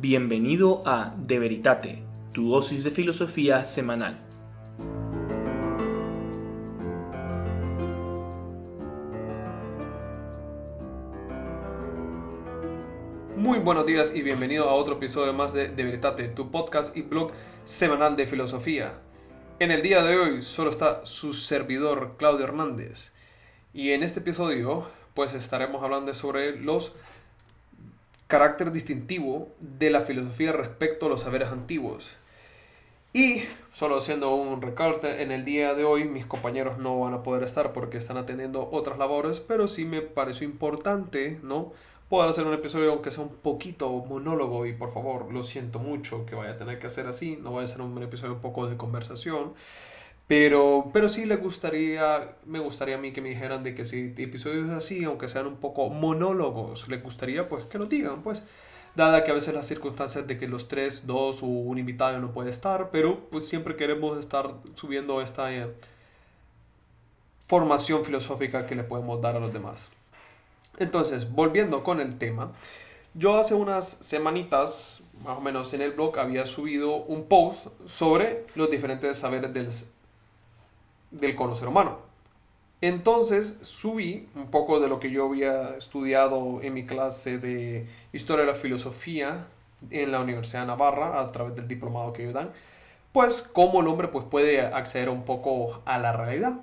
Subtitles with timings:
[0.00, 2.02] Bienvenido a De Veritate,
[2.32, 4.16] tu dosis de filosofía semanal.
[13.36, 17.02] Muy buenos días y bienvenido a otro episodio más de De Veritate, tu podcast y
[17.02, 17.32] blog
[17.64, 18.94] semanal de filosofía.
[19.58, 23.12] En el día de hoy solo está su servidor Claudio Hernández
[23.74, 26.94] y en este episodio pues estaremos hablando sobre los
[28.30, 32.16] carácter distintivo de la filosofía respecto a los saberes antiguos.
[33.12, 37.24] Y solo haciendo un recorte, en el día de hoy mis compañeros no van a
[37.24, 41.72] poder estar porque están atendiendo otras labores, pero sí me pareció importante, ¿no?
[42.08, 46.24] Poder hacer un episodio aunque sea un poquito monólogo y por favor, lo siento mucho
[46.24, 48.68] que vaya a tener que hacer así, no vaya a ser un episodio un poco
[48.68, 49.54] de conversación.
[50.30, 54.14] Pero, pero sí le gustaría, me gustaría a mí que me dijeran de que si
[54.16, 58.44] episodios así, aunque sean un poco monólogos, les gustaría pues que lo digan, pues.
[58.94, 62.30] Dada que a veces las circunstancias de que los tres, dos o un invitado no
[62.30, 65.66] puede estar, pero pues siempre queremos estar subiendo esta eh,
[67.48, 69.90] formación filosófica que le podemos dar a los demás.
[70.78, 72.52] Entonces, volviendo con el tema,
[73.14, 78.46] yo hace unas semanitas, más o menos en el blog, había subido un post sobre
[78.54, 79.72] los diferentes saberes del
[81.10, 81.98] del conocer humano.
[82.80, 88.46] Entonces subí un poco de lo que yo había estudiado en mi clase de Historia
[88.46, 89.46] de la Filosofía
[89.90, 92.52] en la Universidad de Navarra a través del diplomado que ellos dan,
[93.12, 96.60] pues cómo el hombre pues, puede acceder un poco a la realidad.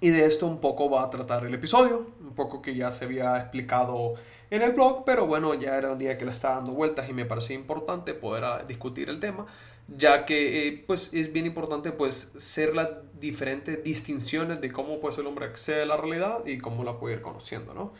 [0.00, 3.06] Y de esto un poco va a tratar el episodio, un poco que ya se
[3.06, 4.14] había explicado
[4.50, 7.14] en el blog, pero bueno, ya era un día que le estaba dando vueltas y
[7.14, 9.46] me parecía importante poder discutir el tema
[9.88, 12.88] ya que eh, pues es bien importante pues ser las
[13.20, 17.16] diferentes distinciones de cómo pues el hombre accede a la realidad y cómo la puede
[17.16, 17.92] ir conociendo, ¿no?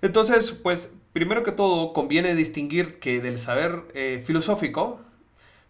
[0.00, 5.00] Entonces, pues primero que todo conviene distinguir que del saber eh, filosófico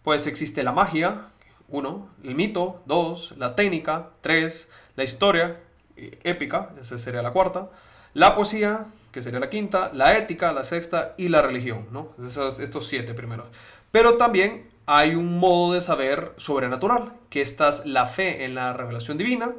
[0.03, 1.29] pues existe la magia,
[1.67, 5.59] uno, el mito, dos, la técnica, tres, la historia,
[5.97, 7.69] eh, épica, esa sería la cuarta,
[8.13, 12.13] la poesía, que sería la quinta, la ética, la sexta y la religión, ¿no?
[12.23, 13.47] estos siete primeros.
[13.91, 18.73] Pero también hay un modo de saber sobrenatural, que esta es la fe en la
[18.73, 19.53] revelación divina,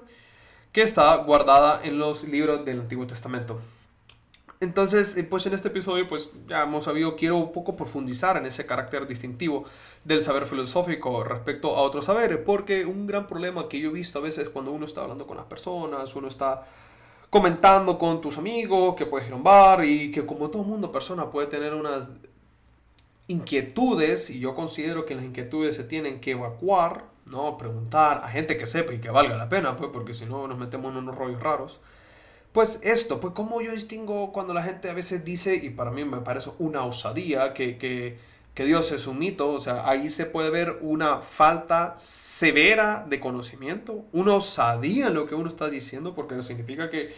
[0.72, 3.60] que está guardada en los libros del Antiguo Testamento.
[4.58, 8.46] Entonces, eh, pues en este episodio, pues ya hemos sabido, quiero un poco profundizar en
[8.46, 9.66] ese carácter distintivo
[10.02, 14.18] del saber filosófico respecto a otros saberes, porque un gran problema que yo he visto
[14.18, 16.64] a veces cuando uno está hablando con las personas, uno está
[17.30, 20.90] comentando con tus amigos, que puedes ir a un bar y que como todo mundo,
[20.90, 22.10] persona puede tener unas
[23.30, 27.56] inquietudes, y yo considero que las inquietudes se tienen que evacuar, ¿no?
[27.56, 30.58] Preguntar a gente que sepa y que valga la pena, pues, porque si no nos
[30.58, 31.78] metemos en unos rollos raros.
[32.52, 36.04] Pues esto, pues cómo yo distingo cuando la gente a veces dice, y para mí
[36.04, 38.18] me parece una osadía, que, que,
[38.54, 43.20] que Dios es un mito, o sea, ahí se puede ver una falta severa de
[43.20, 47.14] conocimiento, una osadía en lo que uno está diciendo, porque significa que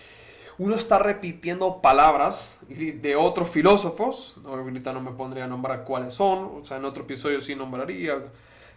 [0.58, 6.60] uno está repitiendo palabras de otros filósofos, ahorita no me pondría a nombrar cuáles son,
[6.60, 8.18] o sea, en otro episodio sí nombraría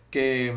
[0.10, 0.54] que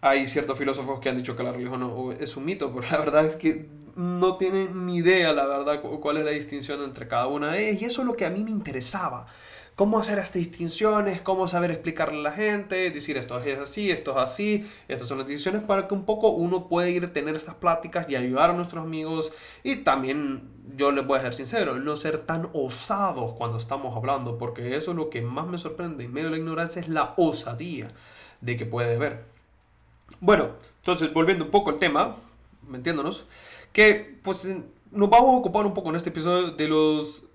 [0.00, 3.26] hay ciertos filósofos que han dicho que la religión es un mito, pero la verdad
[3.26, 7.52] es que no tienen ni idea, la verdad, cuál es la distinción entre cada una
[7.52, 9.26] de ellas, y eso es lo que a mí me interesaba
[9.78, 14.10] cómo hacer estas distinciones, cómo saber explicarle a la gente, decir esto es así, esto
[14.10, 17.36] es así, estas son las distinciones para que un poco uno pueda ir a tener
[17.36, 19.30] estas pláticas y ayudar a nuestros amigos
[19.62, 24.36] y también yo les voy a ser sincero, no ser tan osados cuando estamos hablando,
[24.36, 27.14] porque eso es lo que más me sorprende en medio de la ignorancia es la
[27.16, 27.92] osadía
[28.40, 29.26] de que puede haber.
[30.18, 32.16] Bueno, entonces volviendo un poco al tema,
[32.66, 33.26] metiéndonos,
[33.72, 34.44] que pues
[34.90, 37.27] nos vamos a ocupar un poco en este episodio de los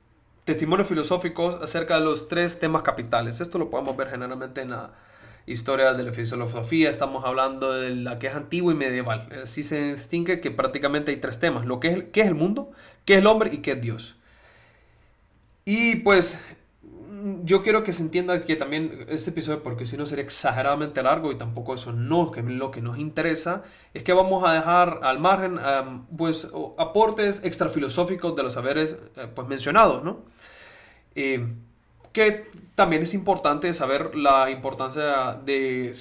[0.46, 3.42] testimonios filosóficos acerca de los tres temas capitales.
[3.42, 4.92] Esto lo podemos ver generalmente en la
[5.46, 6.90] historia de la filosofía.
[6.90, 9.30] Estamos hablando de la que es antigua y medieval.
[9.42, 11.66] Así se distingue que prácticamente hay tres temas.
[11.66, 12.72] Lo que es, qué es el mundo,
[13.06, 14.18] qué es el hombre y qué es Dios.
[15.66, 16.40] Y pues
[17.44, 21.32] yo quiero que se entienda que también este episodio, porque si no sería exageradamente largo
[21.32, 25.20] y tampoco eso no que lo que nos interesa, es que vamos a dejar al
[25.20, 25.60] margen
[26.18, 30.20] pues aportes extrafilosóficos de los saberes eh, pues mencionados, ¿no?
[31.16, 31.48] Eh,
[32.12, 35.94] que también es importante saber la importancia de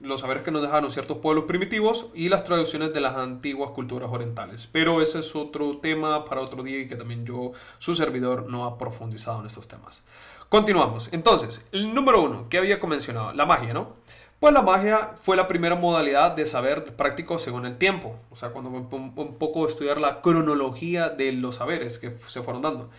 [0.00, 4.08] los saberes que nos dejaron ciertos pueblos primitivos y las traducciones de las antiguas culturas
[4.10, 4.68] orientales.
[4.70, 8.64] Pero ese es otro tema para otro día y que también yo, su servidor, no
[8.64, 10.02] ha profundizado en estos temas.
[10.50, 11.08] Continuamos.
[11.12, 13.94] Entonces, el número uno, que había mencionado, la magia, ¿no?
[14.40, 18.16] Pues la magia fue la primera modalidad de saber práctico según el tiempo.
[18.30, 22.90] O sea, cuando un poco estudiar la cronología de los saberes que se fueron dando.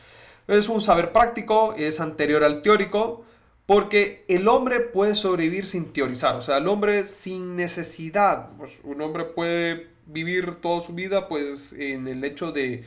[0.47, 3.25] Es un saber práctico, es anterior al teórico,
[3.65, 9.01] Porque el hombre puede sobrevivir sin teorizar, o sea, el hombre sin necesidad, pues un
[9.01, 12.83] hombre puede vivir toda su vida pues en el hecho de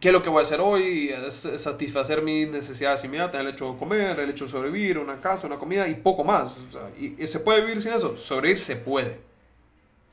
[0.00, 3.78] qué es lo que voy a hacer hoy, satisfacer mis necesidades inmediatas, el hecho de
[3.78, 6.60] comer, el hecho de sobrevivir, una casa, una comida y poco más.
[6.98, 9.20] y, se puede vivir sin eso, sobrevivir se puede.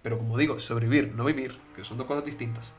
[0.01, 2.74] Pero como digo, sobrevivir, no vivir, que son dos cosas distintas.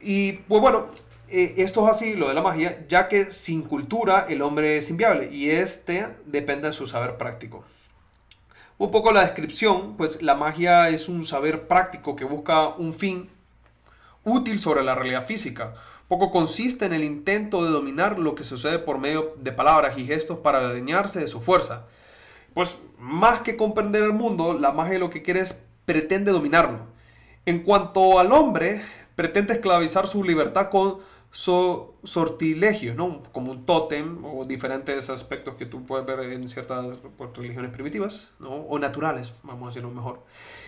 [0.00, 0.88] Y pues bueno,
[1.28, 4.90] eh, esto es así, lo de la magia, ya que sin cultura el hombre es
[4.90, 7.64] inviable y este depende de su saber práctico.
[8.78, 13.30] Un poco la descripción, pues la magia es un saber práctico que busca un fin
[14.26, 15.72] útil sobre la realidad física.
[16.08, 20.06] Poco consiste en el intento de dominar lo que sucede por medio de palabras y
[20.06, 21.86] gestos para adueñarse de su fuerza.
[22.52, 26.80] Pues más que comprender el mundo, la magia lo que quiere es pretende dominarlo.
[27.44, 28.82] En cuanto al hombre,
[29.14, 30.98] pretende esclavizar su libertad con
[31.30, 33.22] sortilegios, ¿no?
[33.32, 36.86] Como un tótem o diferentes aspectos que tú puedes ver en ciertas
[37.34, 38.48] religiones primitivas, ¿no?
[38.48, 40.22] O naturales, vamos a decirlo mejor.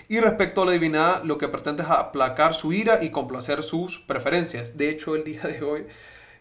[0.08, 3.98] Y respecto a la divinidad, lo que pretende es aplacar su ira y complacer sus
[3.98, 4.78] preferencias.
[4.78, 5.86] De hecho, el día de hoy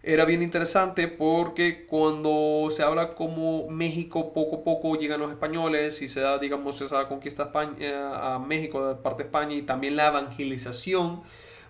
[0.03, 6.01] era bien interesante porque cuando se habla como México poco a poco llegan los españoles
[6.01, 9.63] y se da, digamos, esa conquista a, España, a México de parte de España y
[9.63, 11.23] también la evangelización,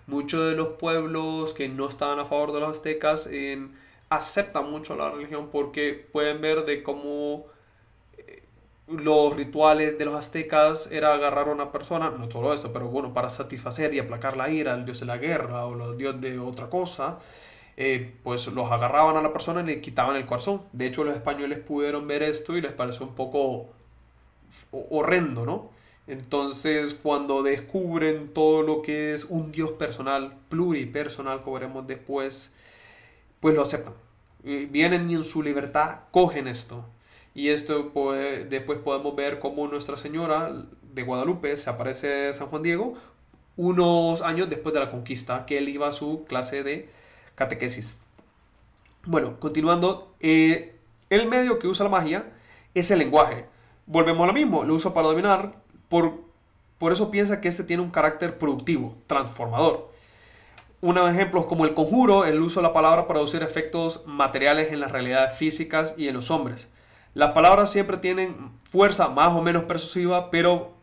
[0.06, 3.28] muchos de los pueblos que no estaban a favor de los aztecas
[4.08, 7.57] aceptan mucho la religión porque pueden ver de cómo eh,
[8.88, 13.12] los rituales de los aztecas era agarrar a una persona, no todo esto, pero bueno,
[13.12, 16.38] para satisfacer y aplacar la ira, el dios de la guerra o el dios de
[16.38, 17.18] otra cosa,
[17.76, 20.62] eh, pues los agarraban a la persona y le quitaban el corazón.
[20.72, 23.68] De hecho, los españoles pudieron ver esto y les pareció un poco
[24.72, 25.70] horrendo, ¿no?
[26.06, 32.52] Entonces, cuando descubren todo lo que es un Dios personal, pluripersonal, como veremos después,
[33.40, 33.92] pues lo aceptan.
[34.42, 36.84] Vienen y en su libertad cogen esto.
[37.38, 37.92] Y esto
[38.50, 40.52] después podemos ver cómo Nuestra Señora
[40.92, 42.94] de Guadalupe se aparece San Juan Diego
[43.56, 46.90] unos años después de la conquista, que él iba a su clase de
[47.36, 47.96] catequesis.
[49.04, 50.74] Bueno, continuando, eh,
[51.10, 52.24] el medio que usa la magia
[52.74, 53.44] es el lenguaje.
[53.86, 56.14] Volvemos a lo mismo, lo uso para dominar, por,
[56.78, 59.92] por eso piensa que este tiene un carácter productivo, transformador.
[60.80, 64.80] Unos ejemplos como el conjuro, el uso de la palabra para producir efectos materiales en
[64.80, 66.68] las realidades físicas y en los hombres.
[67.14, 70.78] Las palabras siempre tienen fuerza más o menos persuasiva, pero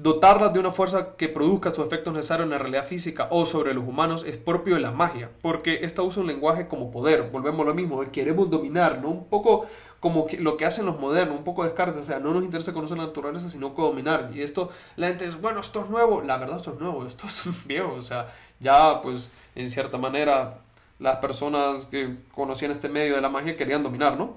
[0.00, 3.74] Dotarlas de una fuerza que produzca sus efectos necesarios en la realidad física o sobre
[3.74, 7.30] los humanos es propio de la magia, porque esta usa un lenguaje como poder.
[7.32, 9.08] Volvemos a lo mismo, queremos dominar, ¿no?
[9.08, 9.66] Un poco
[9.98, 12.96] como lo que hacen los modernos, un poco descarte, o sea, no nos interesa conocer
[12.96, 14.30] la naturaleza, sino que dominar.
[14.32, 17.26] Y esto, la gente es, bueno, esto es nuevo, la verdad esto es nuevo, esto
[17.26, 20.58] es viejo, o sea, ya pues en cierta manera
[21.00, 24.36] las personas que conocían este medio de la magia querían dominar, ¿no?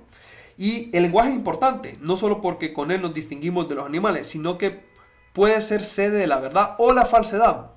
[0.61, 4.27] Y el lenguaje es importante, no solo porque con él nos distinguimos de los animales,
[4.27, 4.83] sino que
[5.33, 7.71] puede ser sede de la verdad o la falsedad,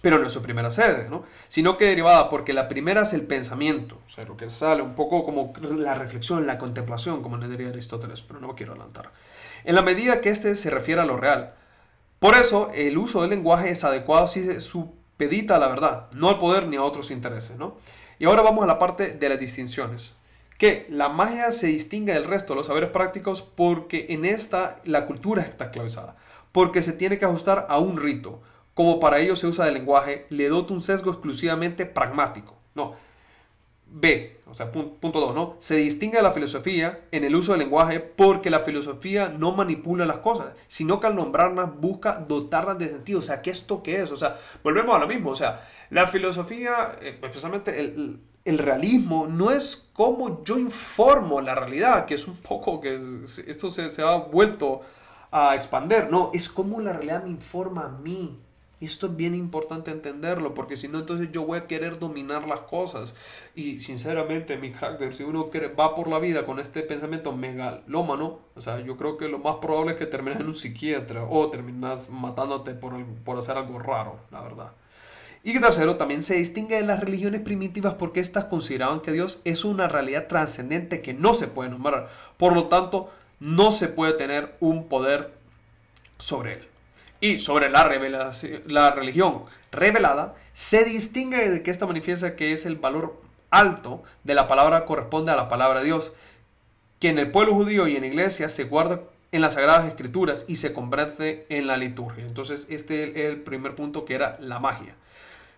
[0.00, 1.22] pero no es su primera sede, ¿no?
[1.46, 4.96] sino que derivada, porque la primera es el pensamiento, o sea, lo que sale un
[4.96, 9.12] poco como la reflexión, la contemplación, como le diría Aristóteles, pero no quiero adelantar.
[9.62, 11.54] En la medida que éste se refiere a lo real.
[12.18, 16.28] Por eso, el uso del lenguaje es adecuado si se supedita a la verdad, no
[16.28, 17.76] al poder ni a otros intereses, ¿no?
[18.18, 20.16] Y ahora vamos a la parte de las distinciones
[20.60, 25.06] que la magia se distingue del resto de los saberes prácticos porque en esta la
[25.06, 26.16] cultura está esclavizada
[26.52, 28.42] porque se tiene que ajustar a un rito.
[28.74, 32.56] Como para ello se usa el lenguaje, le dota un sesgo exclusivamente pragmático.
[32.74, 32.94] No.
[33.92, 35.56] B, o sea, punto 2, ¿no?
[35.58, 40.06] Se distingue de la filosofía en el uso del lenguaje porque la filosofía no manipula
[40.06, 43.18] las cosas, sino que al nombrarlas busca dotarlas de sentido.
[43.18, 44.12] O sea, ¿qué esto qué es?
[44.12, 45.30] O sea, volvemos a lo mismo.
[45.30, 48.20] O sea, la filosofía, eh, especialmente el,
[48.58, 52.98] realismo, no es como yo informo la realidad, que es un poco que
[53.46, 54.80] esto se, ha vuelto
[55.30, 56.10] a expander.
[56.10, 58.38] No, es como la realidad me informa a mí.
[58.80, 62.60] Esto es bien importante entenderlo, porque si no, entonces yo voy a querer dominar las
[62.60, 63.14] cosas.
[63.54, 68.60] Y sinceramente, mi carácter, si uno va por la vida con este pensamiento megalómano, o
[68.62, 72.08] sea, yo creo que lo más probable es que termines en un psiquiatra o terminas
[72.08, 74.72] matándote por, por hacer algo raro, la verdad.
[75.42, 79.64] Y tercero, también se distingue de las religiones primitivas porque éstas consideraban que Dios es
[79.64, 82.10] una realidad trascendente que no se puede nombrar.
[82.36, 85.32] Por lo tanto, no se puede tener un poder
[86.18, 86.68] sobre él.
[87.22, 92.66] Y sobre la, revelación, la religión revelada, se distingue de que esta manifiesta que es
[92.66, 93.20] el valor
[93.50, 96.12] alto de la palabra corresponde a la palabra de Dios,
[96.98, 99.00] que en el pueblo judío y en la iglesia se guarda
[99.32, 102.24] en las sagradas escrituras y se convierte en la liturgia.
[102.26, 104.96] Entonces este es el primer punto que era la magia.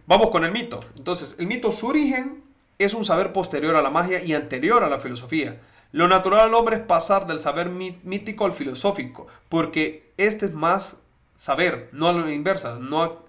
[0.07, 0.81] Vamos con el mito.
[0.97, 2.43] Entonces el mito, su origen
[2.79, 5.61] es un saber posterior a la magia y anterior a la filosofía.
[5.93, 11.03] Lo natural al hombre es pasar del saber mítico al filosófico, porque este es más
[11.37, 13.25] saber, no a la inversa, no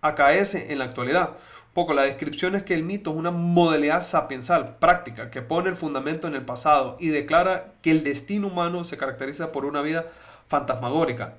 [0.00, 1.32] acaece en la actualidad.
[1.74, 5.76] Poco la descripción es que el mito es una modalidad sapiensal, práctica, que pone el
[5.76, 10.06] fundamento en el pasado y declara que el destino humano se caracteriza por una vida
[10.48, 11.34] fantasmagórica,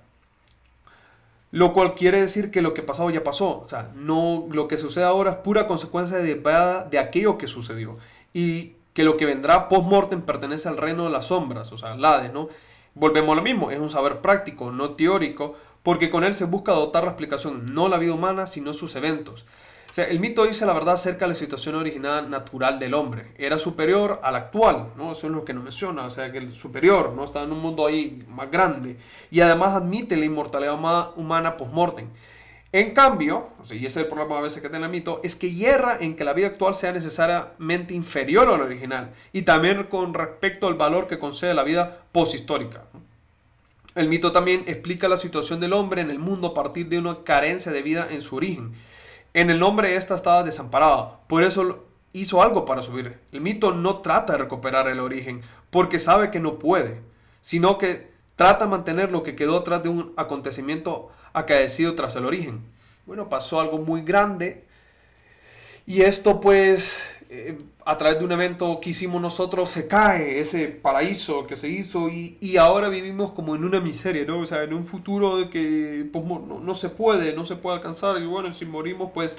[1.52, 3.62] lo cual quiere decir que lo que pasado ya pasó.
[3.62, 7.98] O sea, no, lo que sucede ahora es pura consecuencia de, de aquello que sucedió.
[8.34, 12.04] Y que lo que vendrá post-mortem pertenece al reino de las sombras, o sea, al
[12.04, 12.50] Hades, ¿no?
[12.96, 16.72] Volvemos a lo mismo, es un saber práctico, no teórico, porque con él se busca
[16.72, 19.46] dotar la explicación, no la vida humana, sino sus eventos.
[20.04, 23.34] El mito dice la verdad acerca de la situación original natural del hombre.
[23.38, 25.12] Era superior al actual, ¿no?
[25.12, 27.24] Eso es lo que nos menciona, o sea, que el superior, ¿no?
[27.24, 28.98] Está en un mundo ahí más grande.
[29.32, 30.76] Y además admite la inmortalidad
[31.16, 32.08] humana post-mortem.
[32.72, 35.22] En cambio, o sea, y ese es el problema a veces que tiene el mito,
[35.24, 39.14] es que hierra en que la vida actual sea necesariamente inferior a la original.
[39.32, 42.84] Y también con respecto al valor que concede la vida poshistórica.
[43.96, 47.24] El mito también explica la situación del hombre en el mundo a partir de una
[47.24, 48.74] carencia de vida en su origen
[49.40, 53.20] en el nombre esta estaba desamparada, por eso hizo algo para subir.
[53.32, 57.02] El mito no trata de recuperar el origen, porque sabe que no puede,
[57.42, 62.26] sino que trata de mantener lo que quedó tras de un acontecimiento acaecido tras el
[62.26, 62.66] origen.
[63.06, 64.66] Bueno, pasó algo muy grande
[65.86, 70.68] y esto pues eh, a través de un evento que hicimos nosotros se cae ese
[70.68, 74.40] paraíso que se hizo y, ahora vivimos como en una miseria, ¿no?
[74.40, 78.26] O sea, en un futuro que pues, no, se puede, no se puede alcanzar y
[78.26, 79.38] bueno, si morimos pues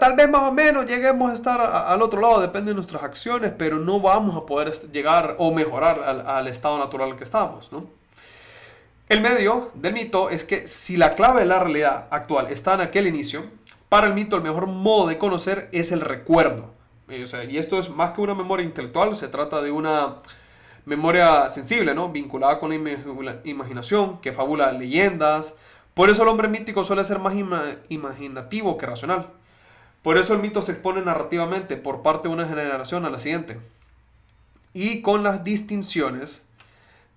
[0.00, 3.52] tal vez más o menos lleguemos a estar al otro lado, depende de nuestras acciones,
[3.58, 7.88] pero no vamos a poder llegar o mejorar al, al estado natural que estamos, ¿no?
[9.08, 12.80] El medio del mito es que si la clave de la realidad actual está en
[12.82, 13.44] aquel inicio,
[13.88, 16.74] para el mito, el mejor modo de conocer es el recuerdo.
[17.08, 20.16] y esto es más que una memoria intelectual, se trata de una
[20.84, 22.10] memoria sensible, ¿no?
[22.10, 22.70] vinculada con
[23.24, 25.54] la imaginación, que fabula leyendas.
[25.94, 27.34] Por eso el hombre mítico suele ser más
[27.88, 29.30] imaginativo que racional.
[30.02, 33.58] Por eso el mito se expone narrativamente por parte de una generación a la siguiente.
[34.72, 36.44] Y con las distinciones,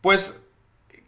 [0.01, 0.41] pues,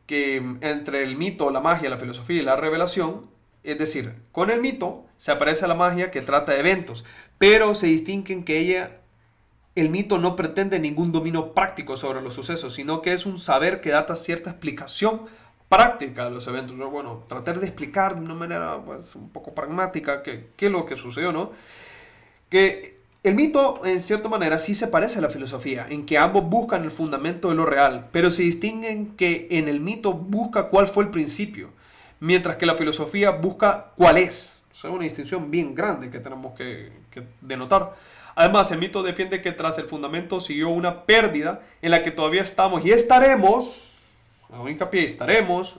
[0.05, 3.27] que entre el mito, la magia, la filosofía y la revelación,
[3.63, 7.05] es decir, con el mito se aparece la magia que trata de eventos,
[7.37, 9.01] pero se distinguen que ella,
[9.75, 13.81] el mito no pretende ningún dominio práctico sobre los sucesos, sino que es un saber
[13.81, 15.27] que data cierta explicación
[15.69, 16.75] práctica de los eventos.
[16.75, 20.97] Bueno, tratar de explicar de una manera pues, un poco pragmática qué, es lo que
[20.97, 21.51] sucedió, ¿no?
[22.49, 26.49] Que el mito, en cierta manera, sí se parece a la filosofía, en que ambos
[26.49, 30.87] buscan el fundamento de lo real, pero se distinguen que en el mito busca cuál
[30.87, 31.69] fue el principio
[32.19, 34.60] mientras que la filosofía busca cuál es.
[34.87, 36.91] Es una distinción bien grande que tenemos que,
[37.41, 37.95] denotar.
[38.35, 42.41] Además, el mito defiende que tras el fundamento siguió una pérdida en la que todavía
[42.41, 43.93] estamos y estaremos,
[44.51, 45.75] hago hincapié, estaremos,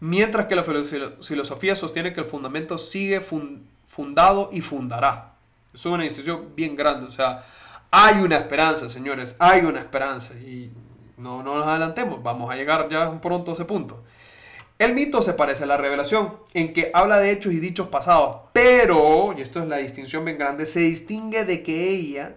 [0.00, 5.34] mientras que la filosofía sostiene que el fundamento sigue fundado y fundará.
[5.74, 7.44] Es una distinción bien grande, o sea,
[7.90, 10.70] hay una esperanza, señores, hay una esperanza y
[11.16, 14.04] no, no nos adelantemos, vamos a llegar ya pronto a ese punto.
[14.78, 18.42] El mito se parece a la revelación, en que habla de hechos y dichos pasados,
[18.52, 22.36] pero, y esto es la distinción bien grande, se distingue de que ella,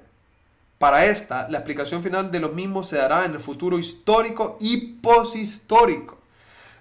[0.80, 4.78] para esta, la explicación final de los mismos se dará en el futuro histórico y
[4.78, 6.18] poshistórico.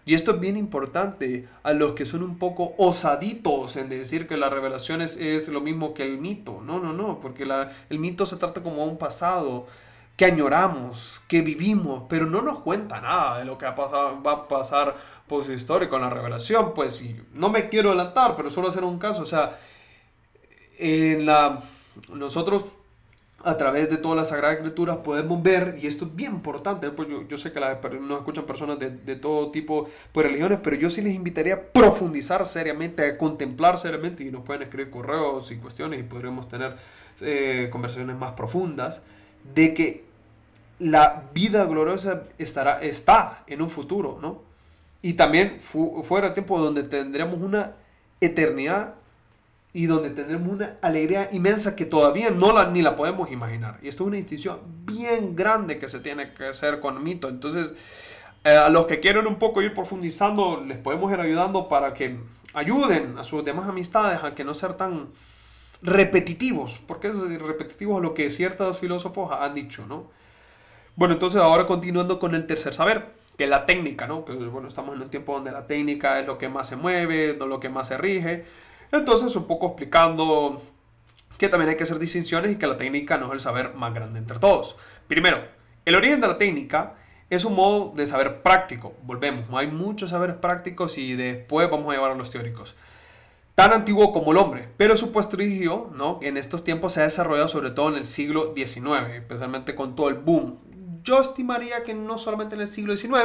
[0.06, 4.38] Y esto es bien importante a los que son un poco osaditos en decir que
[4.38, 6.62] la revelación es, lo mismo que el mito.
[6.64, 7.46] No, no, no, porque
[7.90, 9.66] el mito se trata como un pasado
[10.20, 14.94] que añoramos, que vivimos, pero no nos cuenta nada de lo que va a pasar
[15.26, 16.74] post-histórico en la revelación.
[16.74, 19.22] Pues no me quiero adelantar, pero solo hacer un caso.
[19.22, 19.58] O sea,
[22.12, 22.66] nosotros
[23.42, 27.08] a través de todas las Sagradas Escrituras podemos ver, y esto es bien importante, pues
[27.26, 31.00] yo, sé que nos escuchan personas de, todo tipo de pues, religiones, pero yo sí
[31.00, 35.98] les invitaría a profundizar seriamente, a contemplar seriamente, y nos pueden escribir correos y cuestiones
[35.98, 36.76] y podremos tener
[37.22, 39.00] eh, conversaciones más profundas,
[39.54, 40.09] de que
[40.80, 44.42] la vida gloriosa estará, está en un futuro, ¿no?
[45.02, 47.74] Y también fuera el tiempo donde tendremos una
[48.20, 48.94] eternidad
[49.72, 53.78] y donde tendremos una alegría inmensa que todavía no la, ni la podemos imaginar.
[53.82, 57.28] Y esto es una distinción bien grande que se tiene que hacer con mito.
[57.28, 57.74] Entonces,
[58.44, 62.18] eh, a los que quieren un poco ir profundizando, les podemos ir ayudando para que
[62.52, 65.08] ayuden a sus demás amistades a que no ser tan
[65.82, 70.19] repetitivos, porque es repetitivo lo que ciertos filósofos han dicho, ¿no?
[71.00, 74.26] Bueno, entonces ahora continuando con el tercer saber, que es la técnica, ¿no?
[74.26, 77.34] Que bueno, estamos en un tiempo donde la técnica es lo que más se mueve,
[77.38, 78.44] no lo que más se rige.
[78.92, 80.60] Entonces, un poco explicando
[81.38, 83.94] que también hay que hacer distinciones y que la técnica no es el saber más
[83.94, 84.76] grande entre todos.
[85.08, 85.42] Primero,
[85.86, 86.96] El origen de la técnica
[87.30, 88.92] es un modo de saber práctico.
[89.02, 92.74] Volvemos, hay muchos saberes prácticos y después vamos a llevar a los teóricos.
[93.54, 96.18] Tan antiguo como el hombre, pero su prestigio ¿no?
[96.22, 100.10] en estos tiempos se ha desarrollado sobre todo en el siglo XIX, especialmente con todo
[100.10, 100.58] el boom.
[101.02, 103.20] Yo estimaría que no solamente en el siglo XIX,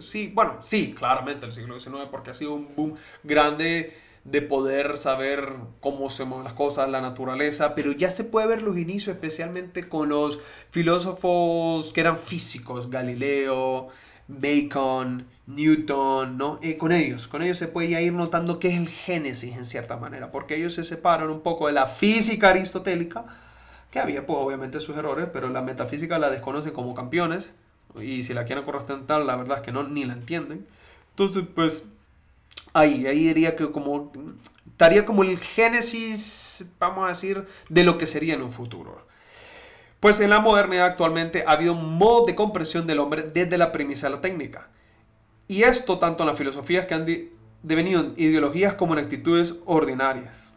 [0.00, 3.94] sí, bueno, sí, claramente el siglo XIX, porque ha sido un boom grande
[4.24, 8.62] de poder saber cómo se mueven las cosas, la naturaleza, pero ya se puede ver
[8.62, 13.88] los inicios especialmente con los filósofos que eran físicos, Galileo,
[14.26, 16.58] Bacon, Newton, ¿no?
[16.62, 19.66] Eh, con ellos, con ellos se puede ya ir notando qué es el génesis en
[19.66, 23.26] cierta manera, porque ellos se separan un poco de la física aristotélica,
[23.94, 27.52] que había pues obviamente sus errores, pero la metafísica la desconocen como campeones,
[27.94, 30.66] y si la quieren correspondir la verdad es que no, ni la entienden.
[31.10, 31.84] Entonces, pues
[32.72, 34.10] ahí, ahí diría que como
[34.66, 39.06] estaría como el génesis, vamos a decir, de lo que sería en un futuro.
[40.00, 43.70] Pues en la modernidad actualmente ha habido un modo de comprensión del hombre desde la
[43.70, 44.70] premisa de la técnica.
[45.46, 47.06] Y esto tanto en las filosofías que han
[47.62, 50.53] devenido en ideologías como en actitudes ordinarias.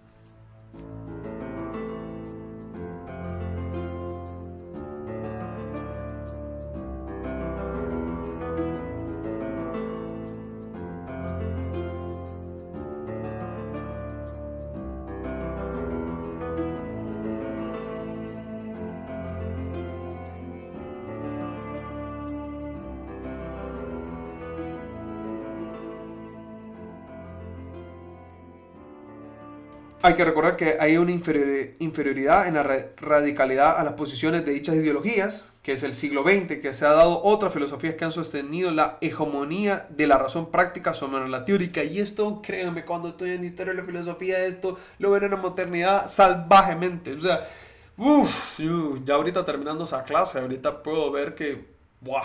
[30.03, 32.63] Hay que recordar que hay una inferioridad en la
[32.97, 36.91] radicalidad a las posiciones de dichas ideologías, que es el siglo XX, que se ha
[36.91, 41.83] dado otras filosofías que han sostenido la hegemonía de la razón práctica sobre la teórica.
[41.83, 45.37] Y esto, créanme, cuando estoy en historia de la filosofía, esto lo ven en la
[45.37, 47.13] modernidad salvajemente.
[47.13, 47.49] O sea,
[47.97, 48.59] uff,
[49.03, 51.65] ya ahorita terminando esa clase, ahorita puedo ver que,
[52.01, 52.21] wow,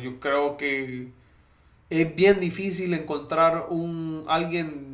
[0.00, 1.08] yo creo que
[1.90, 4.92] es bien difícil encontrar un alguien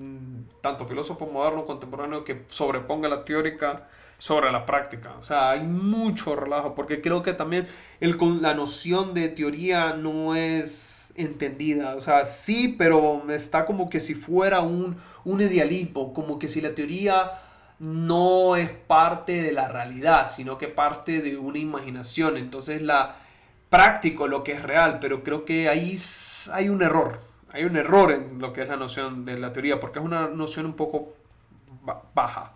[0.60, 5.14] tanto filósofo moderno contemporáneo que sobreponga la teórica sobre la práctica.
[5.18, 7.68] O sea, hay mucho relajo, porque creo que también
[8.00, 11.94] el, la noción de teoría no es entendida.
[11.94, 16.60] O sea, sí, pero está como que si fuera un, un idealismo, como que si
[16.60, 17.40] la teoría
[17.78, 22.36] no es parte de la realidad, sino que parte de una imaginación.
[22.36, 23.16] Entonces la
[23.68, 25.98] práctico lo que es real, pero creo que ahí
[26.52, 29.80] hay un error hay un error en lo que es la noción de la teoría,
[29.80, 31.14] porque es una noción un poco
[32.14, 32.52] baja.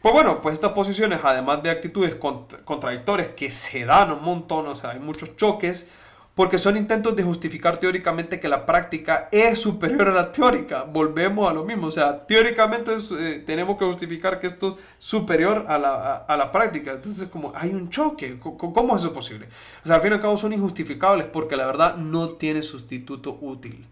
[0.00, 4.74] Pues bueno, pues estas posiciones, además de actitudes contradictorias que se dan un montón, o
[4.74, 5.88] sea, hay muchos choques,
[6.36, 10.82] porque son intentos de justificar teóricamente que la práctica es superior a la teórica.
[10.82, 15.64] Volvemos a lo mismo, o sea, teóricamente eh, tenemos que justificar que esto es superior
[15.66, 16.92] a la, a, la, práctica.
[16.92, 19.48] Entonces, como hay un choque, ¿cómo es eso posible?
[19.82, 23.38] O sea, al fin y al cabo son injustificables porque la verdad no tiene sustituto
[23.40, 23.86] útil.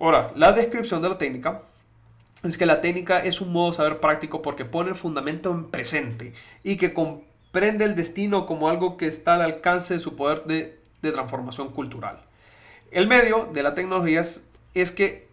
[0.00, 1.60] Ahora, la descripción de la técnica
[2.44, 5.66] es que la técnica es un modo de saber práctico porque pone el fundamento en
[5.66, 6.32] presente
[6.64, 10.85] y que comprende el destino como algo que está al alcance de su poder de
[11.06, 12.20] de transformación cultural.
[12.90, 14.22] El medio de la tecnología
[14.74, 15.28] es, que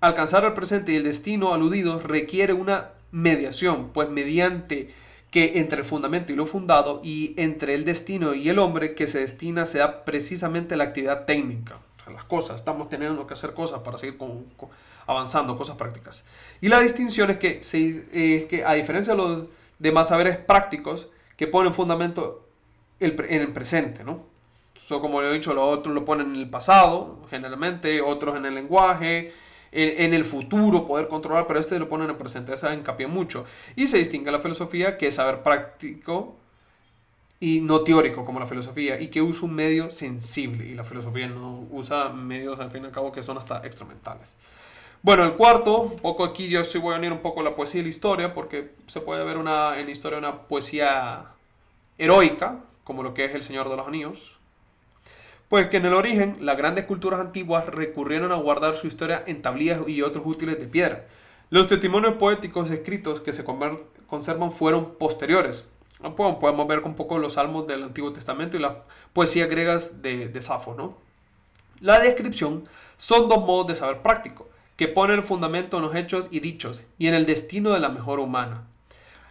[0.00, 4.92] alcanzar el presente y el destino aludido requiere una mediación, pues mediante
[5.30, 9.06] que entre el fundamento y lo fundado y entre el destino y el hombre que
[9.06, 11.78] se destina se da precisamente la actividad técnica.
[12.12, 14.18] las cosas, estamos teniendo que hacer cosas para seguir
[15.06, 16.24] avanzando, cosas prácticas.
[16.60, 19.44] Y la distinción es que, es que a diferencia de los
[19.78, 22.46] demás saberes prácticos que ponen fundamento
[23.00, 24.33] en el presente, ¿no?
[24.88, 29.32] Como he dicho, los otros lo ponen en el pasado, generalmente, otros en el lenguaje,
[29.72, 33.44] en, el futuro, poder controlar, pero este lo ponen en el presente, esa encapia mucho.
[33.74, 36.36] Y se distingue la filosofía, que es saber práctico
[37.40, 41.26] y no teórico como la filosofía, y que usa un medio sensible, y la filosofía
[41.26, 44.36] no usa medios, al fin y al cabo, que son hasta extramentales.
[45.02, 47.80] Bueno, el cuarto, un poco aquí yo sí voy a unir un poco la poesía
[47.80, 51.26] y la historia, porque se puede ver una, en la historia una poesía
[51.98, 54.38] heroica, como lo que es El Señor de los Anillos,
[55.48, 59.42] pues que en el origen las grandes culturas antiguas recurrieron a guardar su historia en
[59.42, 61.06] tablillas y otros útiles de piedra.
[61.50, 65.68] Los testimonios poéticos escritos que se conservan fueron posteriores.
[66.16, 68.72] Podemos ver un poco los salmos del Antiguo Testamento y las
[69.12, 70.74] poesías griegas de, de Safo.
[70.74, 70.96] ¿no?
[71.80, 72.64] La descripción
[72.96, 76.82] son dos modos de saber práctico, que ponen el fundamento en los hechos y dichos
[76.98, 78.64] y en el destino de la mejor humana.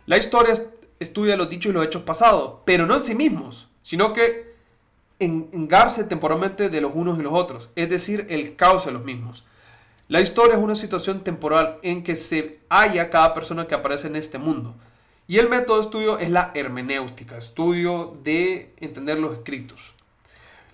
[0.05, 0.53] La historia
[0.99, 4.52] estudia los dichos y los hechos pasados, pero no en sí mismos, sino que
[5.23, 9.45] engarse temporalmente de los unos y los otros, es decir, el caos de los mismos.
[10.07, 14.15] La historia es una situación temporal en que se halla cada persona que aparece en
[14.15, 14.75] este mundo.
[15.27, 19.93] Y el método de estudio es la hermenéutica, estudio de entender los escritos.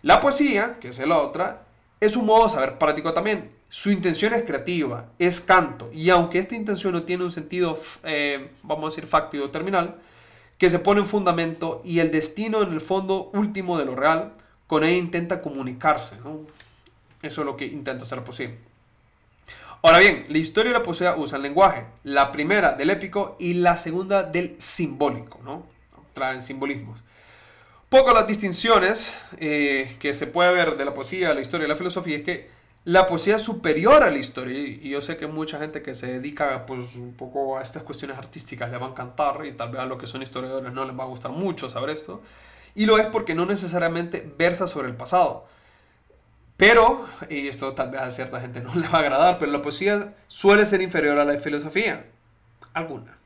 [0.02, 1.66] La poesía, que es la otra,
[2.00, 3.52] es un modo de saber práctico también.
[3.70, 8.52] Su intención es creativa, es canto, y aunque esta intención no tiene un sentido, eh,
[8.64, 9.96] vamos a decir, fáctico terminal,
[10.60, 14.34] que se pone en fundamento y el destino en el fondo último de lo real,
[14.68, 16.18] con ella intenta comunicarse.
[17.24, 18.58] Eso es lo que intenta hacer posible.
[19.82, 21.86] Ahora bien, la historia y la poesía usan lenguaje.
[22.04, 25.66] La primera del épico y la segunda del simbólico, ¿no?
[26.14, 27.00] Traen simbolismos.
[27.88, 31.78] Poco las distinciones eh, que se puede ver de la poesía, la historia y la
[31.78, 32.50] filosofía es que
[32.90, 36.08] la poesía es superior a la historia y yo sé que mucha gente que se
[36.08, 39.82] dedica pues un poco a estas cuestiones artísticas le va a encantar y tal vez
[39.82, 42.24] a los que son historiadores no les va a gustar mucho saber esto
[42.74, 45.46] y lo es porque no necesariamente versa sobre el pasado
[46.58, 49.62] pero, y esto tal vez a cierta gente no le va a agradar, pero la
[49.62, 52.08] poesía suele ser inferior a la filosofía.
[52.74, 53.18] Alguna.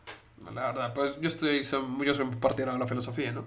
[0.54, 3.46] La verdad, pues yo, estoy, yo soy partidario de la filosofía, ¿no?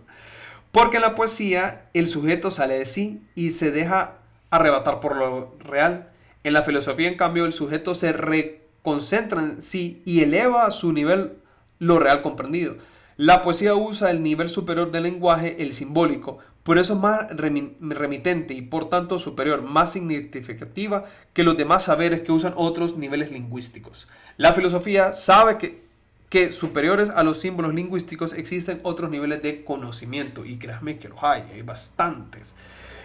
[0.72, 4.14] Porque en la poesía el sujeto sale de sí y se deja
[4.50, 6.11] arrebatar por lo real.
[6.44, 10.92] En la filosofía, en cambio, el sujeto se reconcentra en sí y eleva a su
[10.92, 11.35] nivel
[11.78, 12.76] lo real comprendido.
[13.16, 18.52] La poesía usa el nivel superior del lenguaje, el simbólico, por eso es más remitente
[18.52, 24.09] y por tanto superior, más significativa que los demás saberes que usan otros niveles lingüísticos.
[24.37, 25.85] La filosofía sabe que,
[26.28, 31.22] que superiores a los símbolos lingüísticos existen otros niveles de conocimiento y créanme que los
[31.22, 32.56] hay, hay bastantes.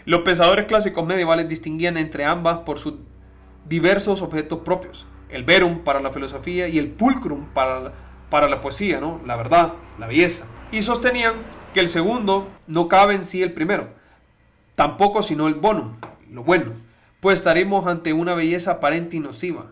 [0.06, 2.96] Los pensadores clásicos medievales distinguían entre ambas por sus
[3.68, 5.06] diversos objetos propios.
[5.30, 7.94] El verum para la filosofía y el pulcrum para la
[8.32, 9.20] para la poesía, ¿no?
[9.26, 10.48] La verdad, la belleza.
[10.72, 11.34] Y sostenían
[11.74, 13.90] que el segundo no cabe en sí el primero,
[14.74, 15.98] tampoco sino el bonum,
[16.32, 16.72] lo bueno,
[17.20, 19.66] pues estaremos ante una belleza aparente y nociva.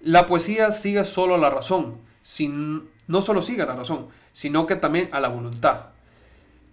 [0.00, 4.66] La poesía sigue solo a la razón, sin, no solo sigue a la razón, sino
[4.66, 5.88] que también a la voluntad.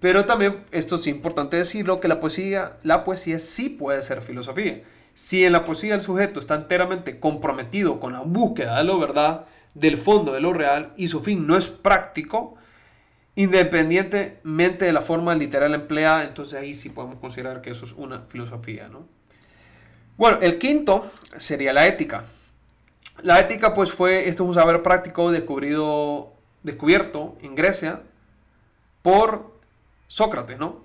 [0.06, 4.84] Pero también, esto es importante decirlo, que la poesía, la poesía sí puede ser filosofía.
[5.16, 9.46] Si en la poesía el sujeto está enteramente comprometido con la búsqueda de la verdad,
[9.74, 12.54] del fondo de lo real y su fin no es práctico,
[13.34, 18.26] independientemente de la forma literal empleada, entonces ahí sí podemos considerar que eso es una
[18.30, 19.08] filosofía, ¿no?
[20.18, 22.26] Bueno, el quinto sería la ética.
[23.24, 28.04] La ética pues fue, esto es un saber práctico descubrido, descubierto en Grecia
[29.02, 29.55] por
[30.08, 30.84] Sócrates, ¿no?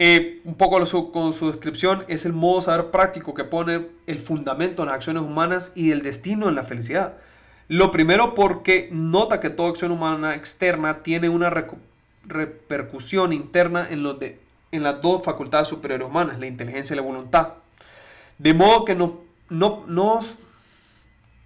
[0.00, 4.82] Eh, un poco con su descripción es el modo saber práctico que pone el fundamento
[4.82, 7.14] en las acciones humanas y el destino en la felicidad.
[7.66, 11.50] Lo primero porque nota que toda acción humana externa tiene una
[12.24, 17.02] repercusión interna en, los de, en las dos facultades superiores humanas, la inteligencia y la
[17.02, 17.54] voluntad.
[18.38, 19.18] De modo que no,
[19.50, 20.30] no, nos,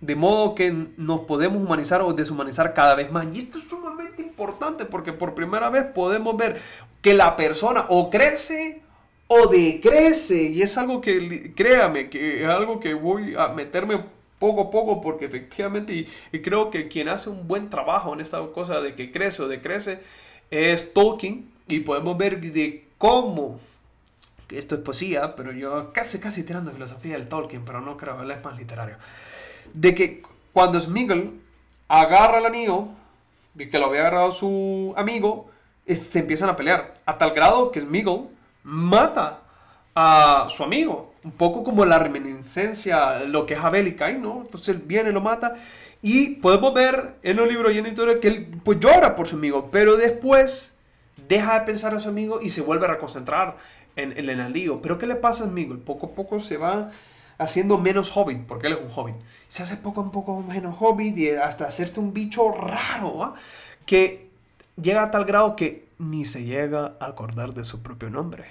[0.00, 3.26] de modo que nos podemos humanizar o deshumanizar cada vez más.
[3.34, 3.64] Y esto es
[4.12, 6.60] sumamente importante porque por primera vez podemos ver
[7.00, 8.82] que la persona o crece
[9.26, 10.42] o decrece.
[10.44, 14.04] Y es algo que, créame, que es algo que voy a meterme
[14.38, 18.44] poco a poco porque efectivamente y, creo que quien hace un buen trabajo en esta
[18.48, 20.00] cosa de que crece o decrece
[20.50, 23.60] es Tolkien y podemos ver de cómo
[24.50, 28.30] esto es poesía, pero yo casi casi tirando filosofía del Tolkien, pero no creo, él
[28.32, 28.96] es más literario.
[29.72, 30.22] De que
[30.52, 31.30] cuando Smiggle
[31.88, 32.88] agarra el anillo,
[33.56, 35.50] que lo había agarrado su amigo,
[35.86, 36.94] se empiezan a pelear.
[37.06, 38.28] A tal grado que Smiggle
[38.62, 39.40] mata
[39.94, 41.14] a su amigo.
[41.24, 44.42] Un poco como la reminiscencia, lo que es Abel y Caín, ¿no?
[44.42, 45.54] Entonces él viene, lo mata.
[46.00, 49.28] Y podemos ver en los libros y en la historia que él pues llora por
[49.28, 50.74] su amigo, pero después
[51.28, 53.56] deja de pensar a su amigo y se vuelve a reconcentrar
[53.94, 54.82] en, en el anillo.
[54.82, 55.78] Pero ¿qué le pasa a amigo?
[55.78, 56.90] Poco a poco se va
[57.42, 59.16] haciendo menos hobbit, porque él es un hobbit.
[59.48, 63.34] Se hace poco a poco menos hobbit y hasta hacerse un bicho raro,
[63.86, 64.30] que
[64.80, 68.44] llega a tal grado que ni se llega a acordar de su propio nombre.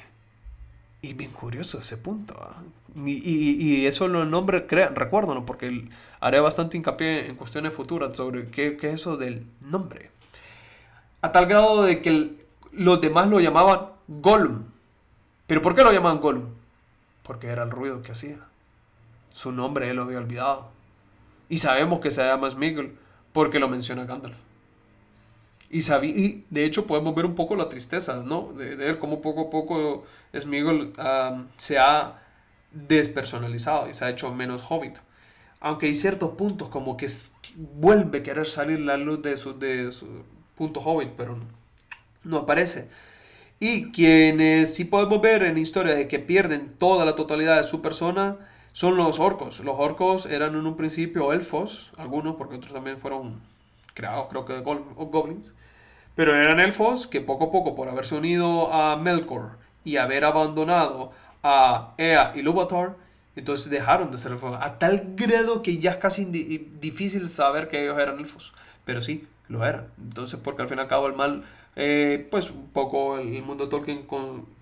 [1.02, 2.36] Y bien curioso ese punto.
[2.40, 2.62] ¿ah?
[3.06, 5.88] Y, y, eso lo nombre, recuérdalo, porque
[6.20, 10.12] haré bastante hincapié en cuestiones futuras sobre qué, qué, es eso del nombre.
[11.22, 12.36] A tal grado de que
[12.72, 14.64] los demás lo llamaban Gollum.
[15.48, 16.46] ¿Pero por qué lo llamaban Gollum?
[17.24, 18.38] Porque era el ruido que hacía.
[19.32, 20.70] Su nombre él lo había olvidado.
[21.50, 22.94] Y sabemos que se llama Smiggle
[23.34, 24.38] porque lo menciona Gandalf.
[25.70, 28.52] Y, y de hecho podemos ver un poco la tristeza, ¿no?
[28.54, 30.06] De, ver cómo poco a poco
[30.38, 30.94] Smigol
[31.56, 32.20] se ha
[32.72, 34.98] despersonalizado y se ha hecho menos hobbit.
[35.62, 37.08] Aunque hay ciertos puntos como que
[37.56, 40.08] vuelve a querer salir la luz de su, de su
[40.56, 41.38] punto hobbit, pero
[42.24, 42.90] no aparece.
[43.60, 47.82] Y quienes sí podemos ver en historia de que pierden toda la totalidad de su
[47.82, 48.38] persona
[48.74, 49.60] son los orcos.
[49.62, 53.42] Los orcos eran en un principio elfos, algunos porque otros también fueron
[53.94, 55.54] creados creo que de goblins,
[56.16, 61.12] Pero eran elfos que poco a poco, por haberse unido a Melkor y haber abandonado
[61.44, 62.96] a Ea y Luvatar,
[63.36, 64.58] entonces dejaron de ser elfos.
[64.62, 68.54] A tal grado que ya es casi difícil saber que ellos eran elfos.
[68.86, 69.88] Pero sí, lo eran.
[69.98, 71.44] Entonces, porque al fin y al cabo el mal,
[71.76, 74.06] eh, pues un poco el mundo Tolkien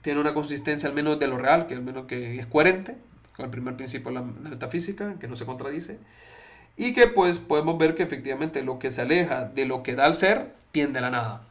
[0.02, 2.98] tiene una consistencia al menos de lo real, que al menos que es coherente
[3.40, 5.98] con el primer principio de la metafísica, que no se contradice.
[6.76, 10.08] Y que pues podemos ver que efectivamente lo que se aleja de lo que da
[10.08, 11.42] el ser tiende a la nada.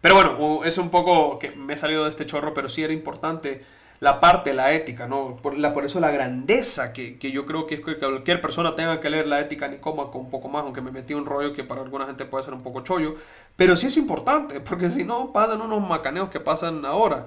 [0.00, 2.92] Pero bueno, es un poco que me he salido de este chorro, pero sí era
[2.94, 3.62] importante
[4.00, 5.36] la parte, la ética, ¿no?
[5.36, 8.74] Por, la, por eso la grandeza que, que, yo creo que es que cualquier persona
[8.74, 11.64] tenga que leer la ética Nicómaco un poco más, aunque me metí un rollo que
[11.64, 13.14] para alguna gente puede ser un poco chollo,
[13.56, 17.26] pero sí es importante, porque si no pasan unos macaneos que pasan ahora.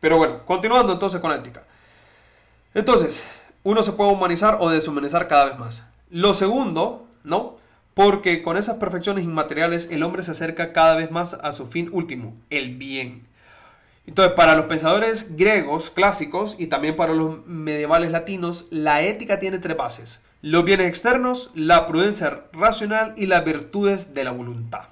[0.00, 1.64] Pero bueno, continuando entonces con la ética.
[2.74, 3.24] Entonces,
[3.62, 5.86] uno se puede humanizar o deshumanizar cada vez más.
[6.10, 7.56] Lo segundo, ¿no?
[7.94, 11.88] Porque con esas perfecciones inmateriales el hombre se acerca cada vez más a su fin
[11.92, 13.26] último, el bien.
[14.06, 19.58] Entonces, para los pensadores griegos clásicos y también para los medievales latinos, la ética tiene
[19.58, 20.20] tres bases.
[20.42, 24.88] Los bienes externos, la prudencia racional y las virtudes de la voluntad.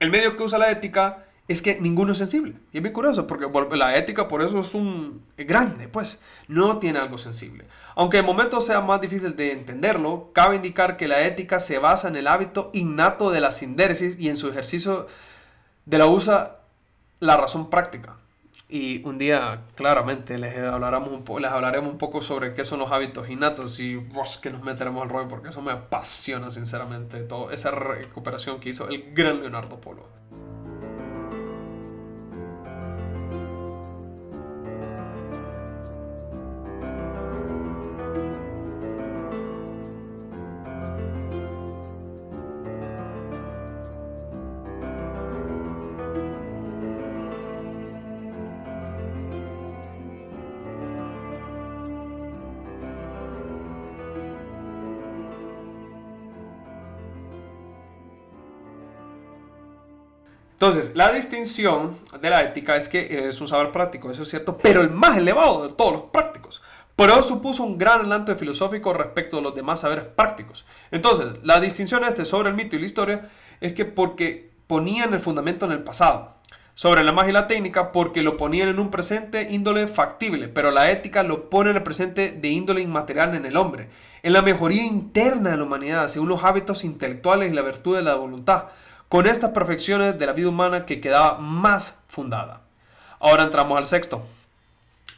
[0.00, 2.54] El medio que usa la ética es que ninguno es sensible.
[2.72, 6.98] Y es muy curioso porque la ética por eso es un grande, pues no tiene
[6.98, 7.66] algo sensible.
[7.94, 12.08] Aunque en momentos sea más difícil de entenderlo, cabe indicar que la ética se basa
[12.08, 15.06] en el hábito innato de la sinderesis y en su ejercicio
[15.84, 16.58] de la usa
[17.20, 18.16] la razón práctica.
[18.68, 23.28] Y un día claramente les un, les hablaremos un poco sobre qué son los hábitos
[23.28, 27.70] innatos y vos que nos meteremos al rollo porque eso me apasiona sinceramente, toda esa
[27.70, 30.08] recuperación que hizo el gran Leonardo Polo.
[61.06, 64.82] La distinción de la ética es que es un saber práctico, eso es cierto, pero
[64.82, 66.62] el más elevado de todos los prácticos.
[66.94, 70.64] Por eso supuso un gran adelanto filosófico respecto de los demás saberes prácticos.
[70.92, 75.18] Entonces, la distinción este sobre el mito y la historia es que porque ponían el
[75.18, 76.36] fundamento en el pasado.
[76.74, 80.70] Sobre la magia y la técnica porque lo ponían en un presente índole factible, pero
[80.70, 83.88] la ética lo pone en el presente de índole inmaterial en el hombre,
[84.22, 88.02] en la mejoría interna de la humanidad, según los hábitos intelectuales y la virtud de
[88.02, 88.68] la voluntad
[89.12, 92.62] con estas perfecciones de la vida humana que quedaba más fundada.
[93.20, 94.22] Ahora entramos al sexto.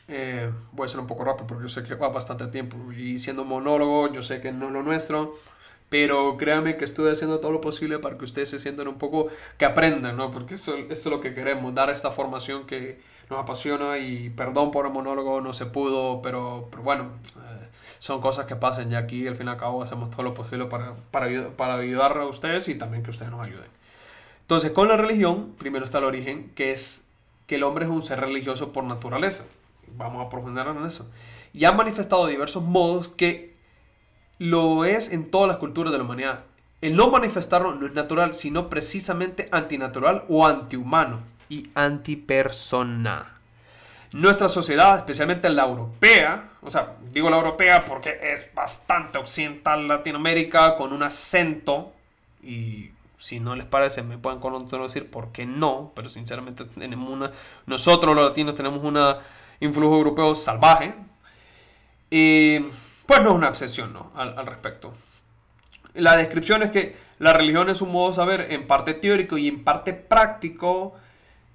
[0.09, 3.19] Eh, voy a ser un poco rápido porque yo sé que va bastante tiempo y
[3.19, 5.37] siendo monólogo yo sé que no es lo nuestro,
[5.91, 9.29] pero créanme que estoy haciendo todo lo posible para que ustedes se sientan un poco,
[9.59, 10.33] que aprendan, ¿no?
[10.33, 14.73] Porque eso, esto es lo que queremos, dar esta formación que nos apasiona y perdón
[14.73, 17.69] por el monólogo, no se pudo, pero, pero bueno, eh,
[18.01, 20.65] son cosas que pasan y aquí al fin y al cabo hacemos todo lo posible
[20.65, 23.84] para, para, para ayudar a ustedes y también que ustedes nos ayuden.
[24.45, 27.07] Entonces, con la religión, primero está el origen, que es
[27.47, 29.47] que el hombre es un ser religioso por naturaleza.
[29.97, 31.11] Vamos a profundizar en eso.
[31.55, 33.55] Y han manifestado diversos modos que
[34.39, 36.41] lo es en todas las culturas de la humanidad.
[36.83, 43.39] El no manifestarlo no es natural, sino precisamente antinatural o antihumano y antipersona.
[44.13, 50.77] Nuestra sociedad, especialmente la europea, o sea, digo la europea porque es bastante occidental Latinoamérica
[50.77, 51.93] con un acento
[52.43, 52.91] y
[53.25, 54.39] si no les parece, me pueden
[54.83, 57.33] decir por qué no, pero sinceramente tenemos una,
[57.65, 58.99] nosotros los latinos tenemos un
[59.61, 60.93] influjo europeo salvaje.
[62.11, 62.59] Y
[63.07, 64.13] pues no es una obsesión ¿no?
[64.15, 64.93] al, al respecto.
[65.95, 69.49] La descripción es que la religión es un modo de saber en parte teórico y
[69.49, 70.93] en parte práctico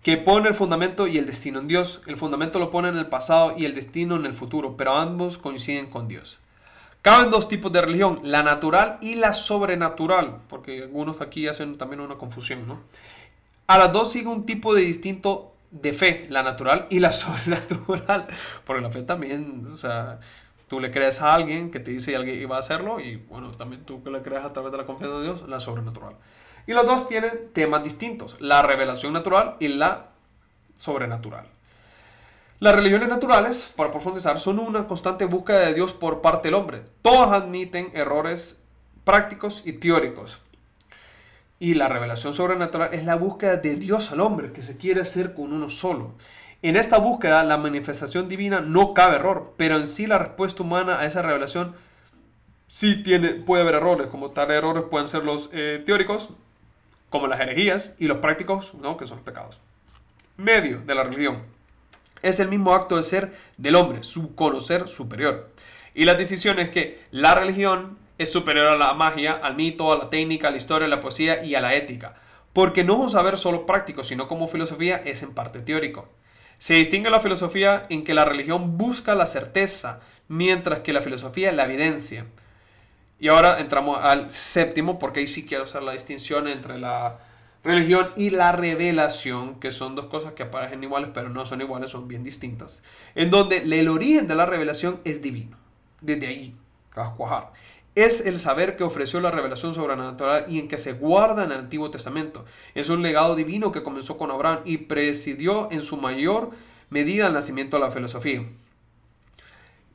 [0.02, 2.02] que pone el fundamento y el destino en Dios.
[2.08, 5.38] El fundamento lo pone en el pasado y el destino en el futuro, pero ambos
[5.38, 6.40] coinciden con Dios.
[7.02, 12.02] Caben dos tipos de religión, la natural y la sobrenatural, porque algunos aquí hacen también
[12.02, 12.82] una confusión, ¿no?
[13.68, 18.28] A las dos sigue un tipo de distinto de fe, la natural y la sobrenatural,
[18.66, 20.20] porque la fe también, o sea,
[20.68, 23.84] tú le crees a alguien que te dice que iba a hacerlo y bueno, también
[23.84, 26.16] tú que le crees a través de la confianza de Dios, la sobrenatural.
[26.68, 30.08] Y las dos tienen temas distintos, la revelación natural y la
[30.78, 31.46] sobrenatural.
[32.60, 36.84] Las religiones naturales, para profundizar, son una constante búsqueda de Dios por parte del hombre.
[37.02, 38.62] Todas admiten errores
[39.06, 40.42] prácticos y teóricos.
[41.58, 45.34] Y la revelación sobrenatural es la búsqueda de Dios al hombre, que se quiere hacer
[45.34, 46.16] con uno solo.
[46.62, 51.00] En esta búsqueda, la manifestación divina no cabe error, pero en sí la respuesta humana
[51.00, 51.76] a esa revelación
[52.68, 56.32] sí tiene, puede haber errores, como tal errores pueden ser los eh, teóricos
[57.10, 58.98] como las herejías, y los prácticos, ¿no?
[58.98, 59.62] que son los pecados.
[60.38, 61.59] Medio de la religión.
[62.22, 65.50] Es el mismo acto de ser del hombre, su conocer superior.
[65.94, 69.98] Y la decisión es que la religión es superior a la magia, al mito, a
[69.98, 72.16] la técnica, a la historia, a la poesía y a la ética.
[72.54, 76.10] Porque no es un saber solo práctico, sino como filosofía es en parte teórico.
[76.58, 81.54] Se distingue la filosofía en que la religión busca la certeza, mientras que la filosofía
[81.54, 82.26] la evidencia.
[83.20, 87.20] Y ahora entramos al séptimo, porque ahí sí quiero hacer la distinción entre la
[87.64, 91.90] religión y la revelación, que son dos cosas que aparecen iguales, pero no son iguales,
[91.90, 92.84] son bien distintas.
[93.16, 95.58] En donde el origen de la revelación es divino.
[96.02, 96.56] Desde ahí,
[97.18, 97.52] cuajar
[97.96, 101.58] es el saber que ofreció la revelación sobrenatural y en que se guarda en el
[101.58, 102.46] Antiguo Testamento.
[102.76, 106.52] Es un legado divino que comenzó con Abraham y presidió en su mayor
[106.90, 108.48] medida el nacimiento de la filosofía.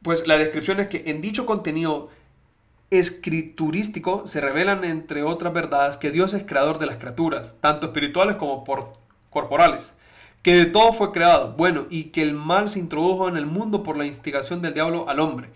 [0.02, 2.10] Pues la descripción es que en dicho contenido
[2.98, 8.36] escriturístico se revelan, entre otras verdades, que Dios es creador de las criaturas, tanto espirituales
[8.36, 8.64] como
[9.30, 9.94] corporales,
[10.42, 13.82] que de todo fue creado, bueno, y que el mal se introdujo en el mundo
[13.82, 15.50] por la instigación del diablo al hombre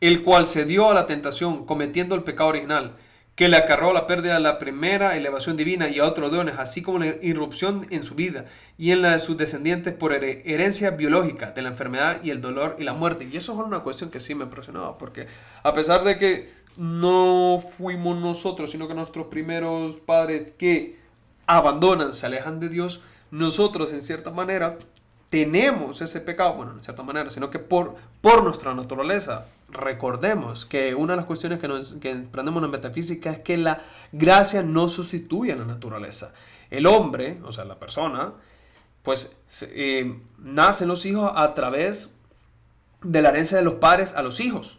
[0.00, 2.92] el cual se dio a la tentación cometiendo el pecado original,
[3.36, 6.82] que le acarró la pérdida de la primera elevación divina y a otros dones, así
[6.82, 8.44] como la irrupción en su vida
[8.76, 12.76] y en la de sus descendientes por herencia biológica de la enfermedad y el dolor
[12.78, 13.26] y la muerte.
[13.32, 15.26] Y eso es una cuestión que sí me impresionaba, porque
[15.62, 20.98] a pesar de que no fuimos nosotros, sino que nuestros primeros padres que
[21.46, 24.78] abandonan, se alejan de Dios, nosotros en cierta manera
[25.30, 29.46] tenemos ese pecado, bueno, en cierta manera, sino que por, por nuestra naturaleza.
[29.68, 33.82] Recordemos que una de las cuestiones que, nos, que aprendemos en metafísica es que la
[34.12, 36.32] gracia no sustituye a la naturaleza.
[36.70, 38.34] El hombre, o sea, la persona,
[39.02, 42.14] pues eh, nacen los hijos a través
[43.02, 44.78] de la herencia de los padres a los hijos.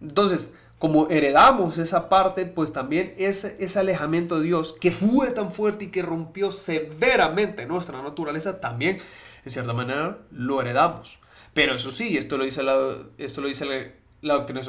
[0.00, 5.50] Entonces, como heredamos esa parte, pues también ese, ese alejamiento de Dios que fue tan
[5.50, 8.98] fuerte y que rompió severamente nuestra naturaleza, también
[9.46, 11.18] en cierta manera, lo heredamos.
[11.54, 14.60] Pero eso sí, esto lo dice la, esto lo dice la, doctrina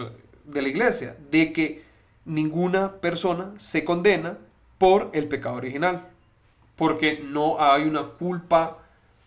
[0.45, 1.83] de la iglesia, de que
[2.25, 4.37] ninguna persona se condena
[4.77, 6.07] por el pecado original,
[6.75, 8.77] porque no hay una culpa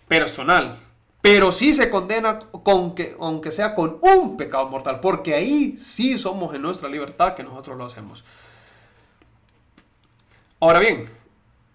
[0.07, 0.79] personal.
[1.23, 6.17] Pero sí se condena con que, aunque sea con un pecado mortal, porque ahí sí
[6.17, 8.25] somos en nuestra libertad que nosotros lo hacemos.
[10.61, 11.07] Ahora bien,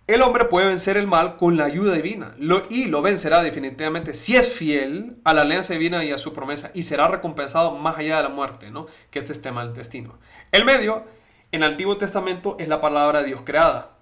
[0.08, 2.36] el hombre puede vencer el mal con la ayuda divina
[2.70, 6.70] y lo vencerá definitivamente si es fiel a la alianza divina y a su promesa
[6.76, 8.86] y será recompensado más allá de la muerte, ¿no?
[9.10, 10.20] que este es tema del destino.
[10.52, 11.06] El medio,
[11.52, 13.94] en el Antiguo Testamento, es la palabra de Dios creada,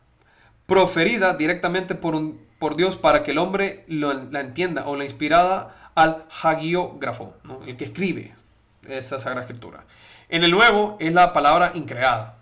[0.66, 5.92] proferida directamente por, un, por Dios para que el hombre la entienda o la inspirada
[5.96, 7.34] al hagiógrafo,
[7.68, 8.36] el que escribe
[8.88, 9.84] esta Sagrada Escritura.
[10.30, 12.38] En el Nuevo es la palabra increada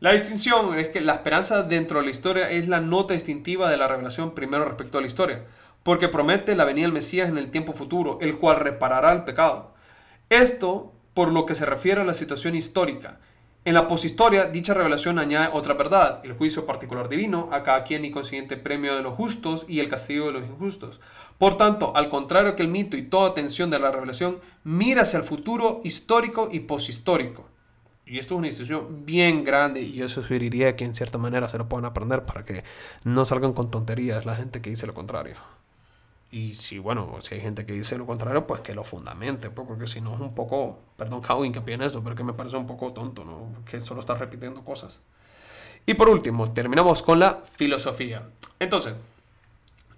[0.00, 3.76] la distinción es que la esperanza dentro de la historia es la nota distintiva de
[3.76, 5.42] la revelación primero respecto a la historia,
[5.82, 9.74] porque promete la venida del Mesías en el tiempo futuro, el cual reparará el pecado.
[10.30, 13.18] Esto por lo que se refiere a la situación histórica.
[13.64, 18.04] En la poshistoria, dicha revelación añade otra verdad, el juicio particular divino, a cada quien
[18.04, 21.00] y consiguiente premio de los justos y el castigo de los injustos.
[21.36, 25.18] Por tanto, al contrario que el mito y toda atención de la revelación, mira hacia
[25.18, 27.46] el futuro histórico y poshistórico.
[28.06, 31.58] Y esto es una institución bien grande y yo sugeriría que en cierta manera se
[31.58, 32.64] lo puedan aprender para que
[33.04, 35.36] no salgan con tonterías la gente que dice lo contrario.
[36.30, 39.66] Y si, bueno, si hay gente que dice lo contrario, pues que lo fundamente, pues,
[39.66, 42.66] porque si no es un poco, perdón, que en eso, pero que me parece un
[42.66, 43.64] poco tonto, ¿no?
[43.64, 45.00] Que solo está repitiendo cosas.
[45.86, 48.28] Y por último, terminamos con la filosofía.
[48.58, 48.94] Entonces,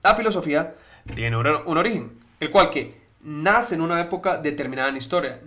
[0.05, 0.77] la filosofía
[1.15, 5.41] tiene un origen, el cual que nace en una época determinada en historia,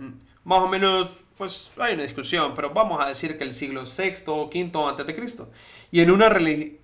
[0.44, 4.22] más o menos pues hay una discusión, pero vamos a decir que el siglo VI
[4.26, 5.50] o V antes de Cristo.
[5.90, 6.28] Y en una,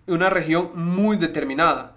[0.07, 1.97] una región muy determinada.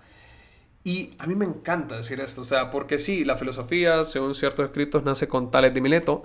[0.84, 4.65] Y a mí me encanta decir esto, o sea, porque sí, la filosofía, según ciertos
[4.65, 6.24] escritos, nace con Tales de Mileto.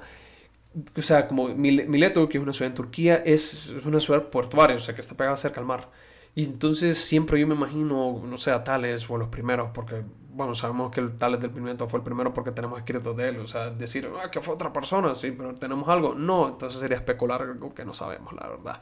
[0.96, 4.80] O sea, como Mileto, que es una ciudad en Turquía, es una ciudad portuaria, o
[4.80, 5.90] sea, que está pegada cerca al mar.
[6.34, 10.04] Y entonces siempre yo me imagino, no sé, a Tales o los primeros, porque
[10.38, 13.40] bueno, sabemos que el Tales del Pimiento fue el primero porque tenemos escritos de él.
[13.40, 16.14] O sea, decir, ah, que fue otra persona, sí, pero tenemos algo.
[16.14, 18.80] No, entonces sería especular algo que no sabemos, la verdad.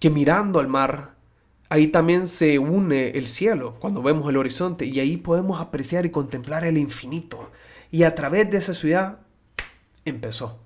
[0.00, 1.14] Que mirando al mar,
[1.72, 6.10] ahí también se une el cielo, cuando vemos el horizonte, y ahí podemos apreciar y
[6.10, 7.50] contemplar el infinito.
[7.90, 9.20] Y a través de esa ciudad
[10.04, 10.60] empezó.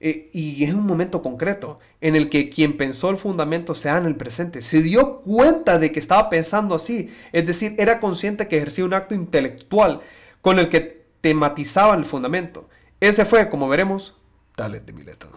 [0.00, 4.06] Eh, y es un momento concreto en el que quien pensó el fundamento sea en
[4.06, 4.62] el presente.
[4.62, 7.12] Se dio cuenta de que estaba pensando así.
[7.32, 10.00] Es decir, era consciente que ejercía un acto intelectual
[10.40, 12.70] con el que tematizaba el fundamento.
[13.00, 14.16] Ese fue, como veremos,
[14.56, 15.28] Tales de Mileto.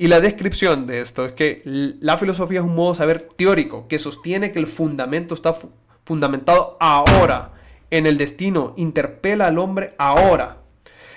[0.00, 3.88] Y la descripción de esto es que la filosofía es un modo de saber teórico
[3.88, 5.56] que sostiene que el fundamento está
[6.04, 7.52] fundamentado ahora
[7.90, 10.58] en el destino, interpela al hombre ahora.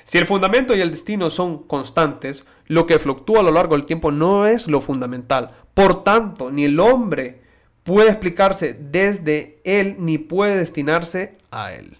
[0.04, 3.86] Si el fundamento y el destino son constantes, lo que fluctúa a lo largo del
[3.86, 5.52] tiempo no es lo fundamental.
[5.76, 7.42] Por tanto, ni el hombre
[7.84, 11.98] puede explicarse desde él ni puede destinarse a él.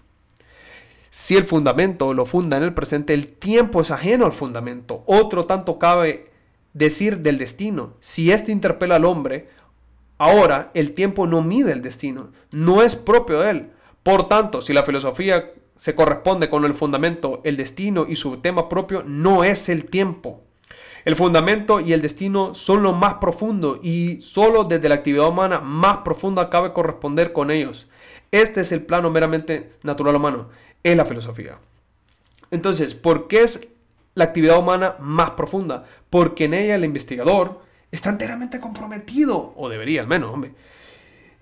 [1.10, 5.04] Si el fundamento lo funda en el presente, el tiempo es ajeno al fundamento.
[5.06, 6.31] Otro tanto cabe
[6.74, 7.94] decir del destino.
[8.00, 9.48] Si éste interpela al hombre,
[10.18, 13.70] ahora el tiempo no mide el destino, no es propio de él.
[14.02, 18.68] Por tanto, si la filosofía se corresponde con el fundamento, el destino y su tema
[18.68, 20.42] propio, no es el tiempo.
[21.04, 25.60] El fundamento y el destino son lo más profundo y solo desde la actividad humana
[25.60, 27.88] más profunda cabe corresponder con ellos.
[28.30, 30.48] Este es el plano meramente natural humano,
[30.82, 31.58] es la filosofía.
[32.52, 33.60] Entonces, ¿por qué es
[34.14, 37.60] la actividad humana más profunda, porque en ella el investigador
[37.90, 40.52] está enteramente comprometido, o debería al menos, hombre.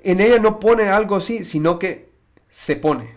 [0.03, 2.11] En ella no pone algo así, sino que
[2.49, 3.17] se pone.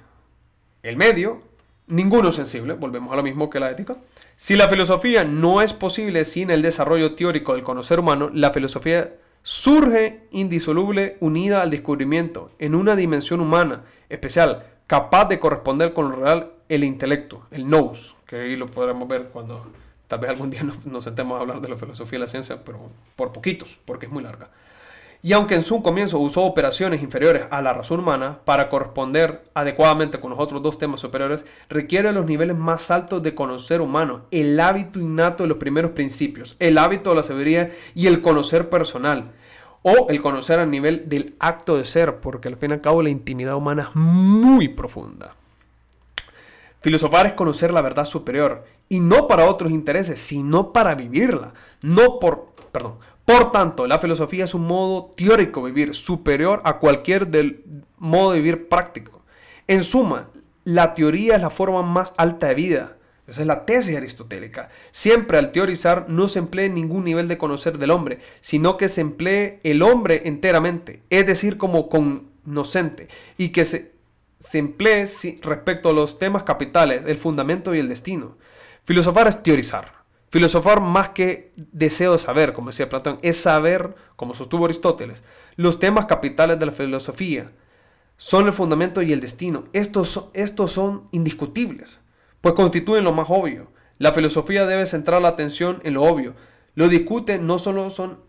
[0.83, 1.41] El medio,
[1.87, 3.97] ninguno sensible, volvemos a lo mismo que la ética.
[4.35, 9.15] Si la filosofía no es posible sin el desarrollo teórico del conocer humano, la filosofía
[9.43, 16.15] surge indisoluble unida al descubrimiento en una dimensión humana especial, capaz de corresponder con lo
[16.17, 19.65] real el intelecto, el nous, que ahí lo podremos ver cuando
[20.07, 22.79] tal vez algún día nos, sentemos a hablar de la filosofía y la ciencia, pero
[23.15, 24.49] por poquitos, porque es muy larga.
[25.25, 30.19] Y aunque en su comienzo usó operaciones inferiores a la razón humana para corresponder adecuadamente
[30.19, 34.59] con los otros dos temas superiores, requiere los niveles más altos de conocer humano, el
[34.59, 39.31] hábito innato de los primeros principios, el hábito de la sabiduría y el conocer personal,
[39.81, 43.01] o el conocer a nivel del acto de ser, porque al fin y al cabo
[43.01, 45.35] la intimidad humana es muy profunda.
[46.83, 51.53] Filosofar es conocer la verdad superior y no para otros intereses, sino para vivirla.
[51.81, 52.97] No por, perdón.
[53.23, 57.63] Por tanto, la filosofía es un modo teórico de vivir superior a cualquier del
[57.97, 59.23] modo de vivir práctico.
[59.65, 60.29] En suma,
[60.65, 62.97] la teoría es la forma más alta de vida.
[63.27, 64.67] Esa es la tesis aristotélica.
[64.91, 68.99] Siempre al teorizar no se emplee ningún nivel de conocer del hombre, sino que se
[68.99, 73.07] emplee el hombre enteramente, es decir, como conocente,
[73.37, 73.92] y que se
[74.43, 75.05] se emplee
[75.41, 78.35] respecto a los temas capitales, el fundamento y el destino.
[78.83, 80.03] Filosofar es teorizar.
[80.31, 85.23] Filosofar más que deseo de saber, como decía Platón, es saber, como sostuvo Aristóteles,
[85.55, 87.51] los temas capitales de la filosofía.
[88.17, 89.63] Son el fundamento y el destino.
[89.71, 92.01] Estos, estos son indiscutibles,
[92.41, 93.71] pues constituyen lo más obvio.
[93.97, 96.35] La filosofía debe centrar la atención en lo obvio.
[96.75, 98.19] Lo discute no solo son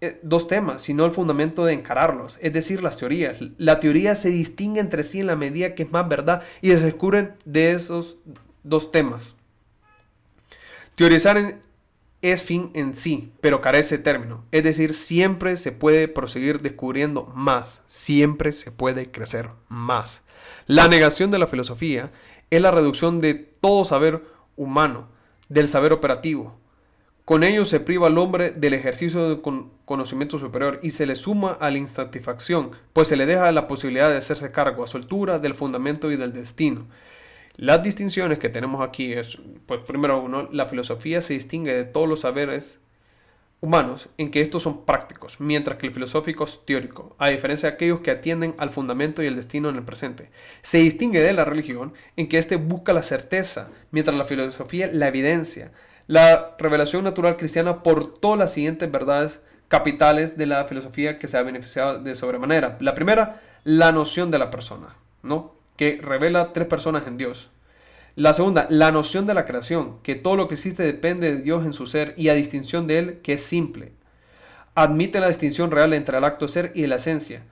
[0.00, 3.38] eh, dos temas, sino el fundamento de encararlos, es decir, las teorías.
[3.56, 6.80] La teoría se distingue entre sí en la medida que es más verdad y se
[6.80, 8.16] descubren de esos
[8.62, 9.34] dos temas.
[10.96, 11.60] Teorizar
[12.20, 14.44] es fin en sí, pero carece de término.
[14.50, 20.24] Es decir, siempre se puede proseguir descubriendo más, siempre se puede crecer más.
[20.66, 22.12] La negación de la filosofía
[22.50, 24.24] es la reducción de todo saber
[24.56, 25.08] humano,
[25.48, 26.58] del saber operativo,
[27.26, 29.42] con ello se priva al hombre del ejercicio de
[29.84, 34.08] conocimiento superior y se le suma a la insatisfacción, pues se le deja la posibilidad
[34.08, 36.86] de hacerse cargo a su altura del fundamento y del destino.
[37.56, 42.08] Las distinciones que tenemos aquí es, pues primero uno, la filosofía se distingue de todos
[42.08, 42.78] los saberes
[43.60, 47.74] humanos en que estos son prácticos, mientras que el filosófico es teórico, a diferencia de
[47.74, 50.30] aquellos que atienden al fundamento y el destino en el presente.
[50.62, 55.08] Se distingue de la religión en que éste busca la certeza, mientras la filosofía la
[55.08, 55.72] evidencia.
[56.06, 61.36] La revelación natural cristiana por todas las siguientes verdades capitales de la filosofía que se
[61.36, 62.76] ha beneficiado de sobremanera.
[62.80, 65.52] La primera, la noción de la persona, ¿no?
[65.76, 67.50] Que revela tres personas en Dios.
[68.14, 71.66] La segunda, la noción de la creación, que todo lo que existe depende de Dios
[71.66, 73.92] en su ser y a distinción de Él, que es simple.
[74.74, 77.42] Admite la distinción real entre el acto de ser y la esencia.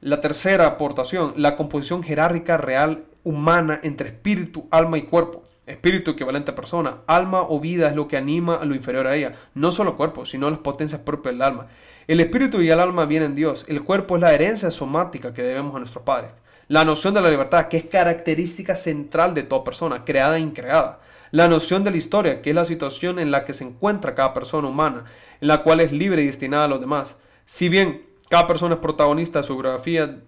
[0.00, 5.42] La tercera aportación, la composición jerárquica real humana entre espíritu, alma y cuerpo.
[5.66, 6.98] Espíritu equivalente a persona.
[7.06, 9.36] Alma o vida es lo que anima a lo inferior a ella.
[9.54, 11.68] No solo cuerpo, sino las potencias propias del alma.
[12.08, 13.64] El espíritu y el alma vienen en Dios.
[13.68, 16.32] El cuerpo es la herencia somática que debemos a nuestros padres.
[16.66, 21.00] La noción de la libertad, que es característica central de toda persona, creada e increada.
[21.30, 24.34] La noción de la historia, que es la situación en la que se encuentra cada
[24.34, 25.04] persona humana,
[25.40, 27.16] en la cual es libre y destinada a los demás.
[27.44, 30.20] Si bien cada persona es protagonista de su biografía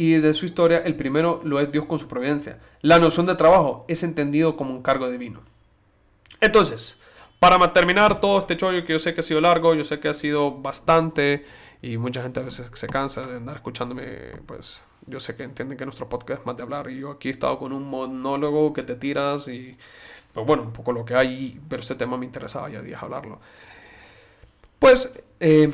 [0.00, 2.58] y de su historia, el primero lo es Dios con su providencia.
[2.80, 5.42] La noción de trabajo es entendido como un cargo divino.
[6.40, 6.98] Entonces,
[7.38, 10.08] para terminar todo este chollo que yo sé que ha sido largo, yo sé que
[10.08, 11.44] ha sido bastante
[11.82, 15.76] y mucha gente a veces se cansa de andar escuchándome, pues yo sé que entienden
[15.76, 18.72] que nuestro podcast es más de hablar y yo aquí he estado con un monólogo
[18.72, 19.76] que te tiras y
[20.32, 23.38] pues bueno, un poco lo que hay, pero este tema me interesaba ya días hablarlo.
[24.78, 25.70] Pues, eh,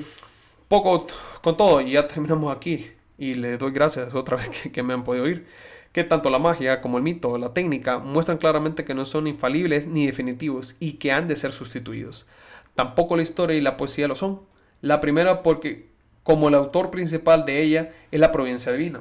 [0.67, 1.07] poco
[1.41, 2.96] con todo, y ya terminamos aquí.
[3.19, 5.47] Y le doy gracias otra vez que, me han podido oír
[5.93, 9.27] que tanto la magia como el mito o la técnica muestran claramente que no son
[9.27, 12.27] infalibles ni definitivos y que han de ser sustituidos.
[12.75, 14.43] Tampoco la historia y la poesía lo son.
[14.83, 15.89] La primera porque,
[16.23, 19.01] como el autor principal de ella, es la providencia divina.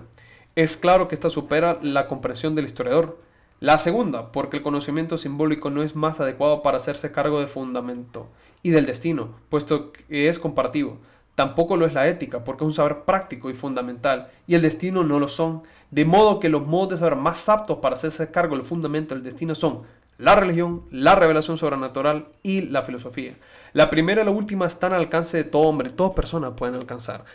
[0.56, 3.20] Es claro que esta supera la comprensión del historiador.
[3.60, 8.30] La segunda, porque el conocimiento simbólico no es más adecuado para hacerse cargo de fundamento
[8.64, 11.00] y del destino, puesto que es comparativo.
[11.36, 15.04] Tampoco lo es la ética, porque es un saber práctico y fundamental, y el destino
[15.04, 18.56] no lo son, de modo que los modos de saber más aptos para hacerse cargo
[18.56, 19.84] del fundamento del destino son
[20.18, 23.36] la religión, la revelación sobrenatural y la filosofía.
[23.74, 27.26] La primera y la última están al alcance de todo hombre, todas personas pueden alcanzar.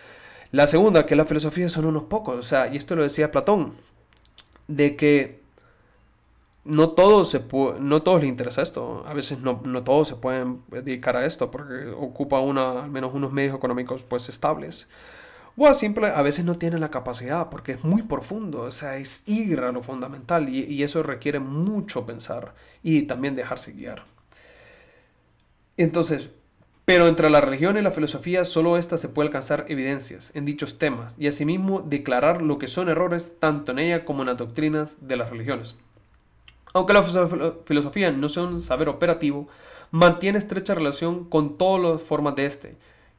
[0.51, 3.75] La segunda, que la filosofía son unos pocos, o sea, y esto lo decía Platón,
[4.67, 5.40] de que
[6.65, 7.45] no todos, se
[7.81, 9.05] no todos les interesa esto.
[9.07, 13.15] A veces no, no, todos se pueden dedicar a esto porque ocupa una, al menos
[13.15, 14.89] unos medios económicos pues estables.
[15.57, 18.97] O a, simple, a veces no tienen la capacidad porque es muy profundo, o sea,
[18.97, 24.05] es ir a lo fundamental y, y eso requiere mucho pensar y también dejarse guiar.
[25.77, 26.31] Entonces,
[26.85, 30.79] pero entre la religión y la filosofía solo ésta se puede alcanzar evidencias en dichos
[30.79, 34.97] temas y asimismo declarar lo que son errores tanto en ella como en las doctrinas
[35.01, 35.77] de las religiones.
[36.73, 39.49] Aunque la filosofía no sea un saber operativo,
[39.91, 42.77] mantiene estrecha relación con todas las formas de este.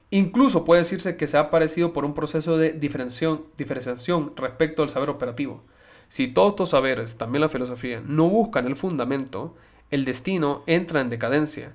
[0.10, 5.10] Incluso puede decirse que se ha parecido por un proceso de diferenciación respecto al saber
[5.10, 5.64] operativo.
[6.10, 9.56] Si todos estos saberes, también la filosofía, no buscan el fundamento,
[9.90, 11.74] el destino entra en decadencia.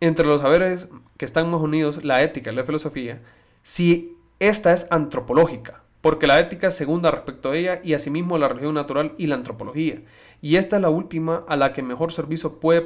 [0.00, 3.22] Entre los saberes que están más unidos, la ética y la filosofía,
[3.62, 8.48] si esta es antropológica, porque la ética es segunda respecto a ella y asimismo la
[8.48, 10.00] religión natural y la antropología.
[10.40, 12.82] Y esta es la última a la que mejor servicio puede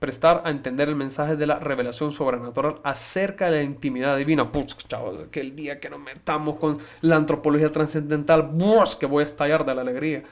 [0.00, 4.50] prestar a entender el mensaje de la revelación sobrenatural acerca de la intimidad divina.
[4.50, 8.50] Pues, chavos, que el día que nos metamos con la antropología trascendental,
[8.98, 10.24] que voy a estallar de la alegría.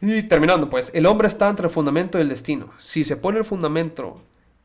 [0.00, 2.70] Y terminando, pues, el hombre está entre el fundamento y el destino.
[2.78, 4.22] Si se pone el fundamento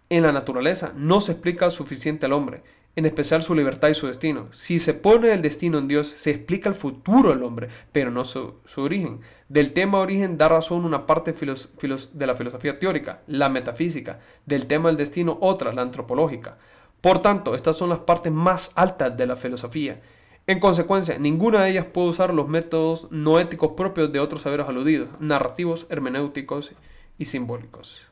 [0.10, 2.62] en la naturaleza, no se explica suficiente al hombre
[2.96, 4.48] en especial su libertad y su destino.
[4.52, 8.24] Si se pone el destino en Dios, se explica el futuro del hombre, pero no
[8.24, 9.20] su, origen.
[9.50, 14.20] Del tema origen da razón una parte de la filosofía teórica, la metafísica.
[14.46, 16.58] Del tema del destino otra, la antropológica.
[17.02, 20.02] Por tanto, estas son las partes más altas de la filosofía.
[20.48, 24.68] En consecuencia, ninguna de ellas puede usar los métodos no éticos propios de otros saberes
[24.68, 26.72] aludidos, narrativos, hermenéuticos
[27.18, 28.08] y simbólicos.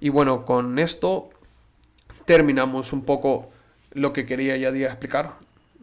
[0.00, 1.30] Y bueno, con esto
[2.24, 3.50] terminamos un poco
[3.96, 5.38] lo que quería ya día explicar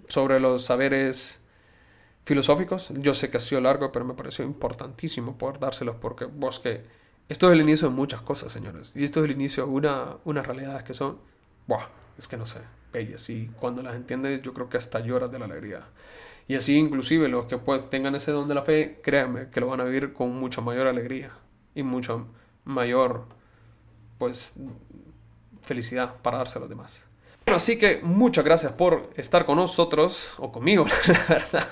[0.07, 1.41] sobre los saberes
[2.26, 2.93] filosóficos.
[2.95, 6.84] Yo sé que ha sido largo, pero me pareció importantísimo poder dárselos porque vos que
[7.28, 8.93] esto es el inicio de muchas cosas, señores.
[8.95, 11.18] Y esto es el inicio de una, unas realidades que son,
[11.68, 11.88] buah,
[12.18, 12.59] es que no sé,
[12.91, 13.28] bellas.
[13.30, 15.88] Y cuando las entiendes, yo creo que hasta lloras de la alegría.
[16.47, 19.68] Y así, inclusive, los que pues tengan ese don de la fe, créanme que lo
[19.68, 21.32] van a vivir con mucha mayor alegría
[21.74, 22.18] y mucha
[22.66, 23.26] mayor,
[24.20, 24.53] pues,
[25.64, 27.07] felicidad para darse a los demás.
[27.46, 31.68] Así que muchas gracias por estar con nosotros, o conmigo, la verdad.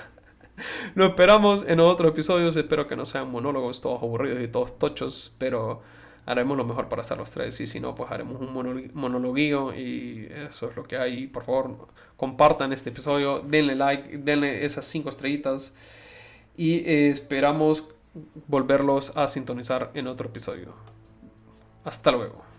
[0.94, 2.56] Lo esperamos en otros episodios.
[2.56, 5.82] Espero que no sean monólogos todos aburridos y todos tochos, pero
[6.26, 7.60] haremos lo mejor para estar los tres.
[7.60, 11.26] Y si no, pues haremos un monologuillo y eso es lo que hay.
[11.26, 15.74] Por favor, compartan este episodio, denle like, denle esas cinco estrellitas
[16.56, 17.84] y esperamos
[18.46, 20.74] volverlos a sintonizar en otro episodio.
[21.84, 22.51] Hasta luego.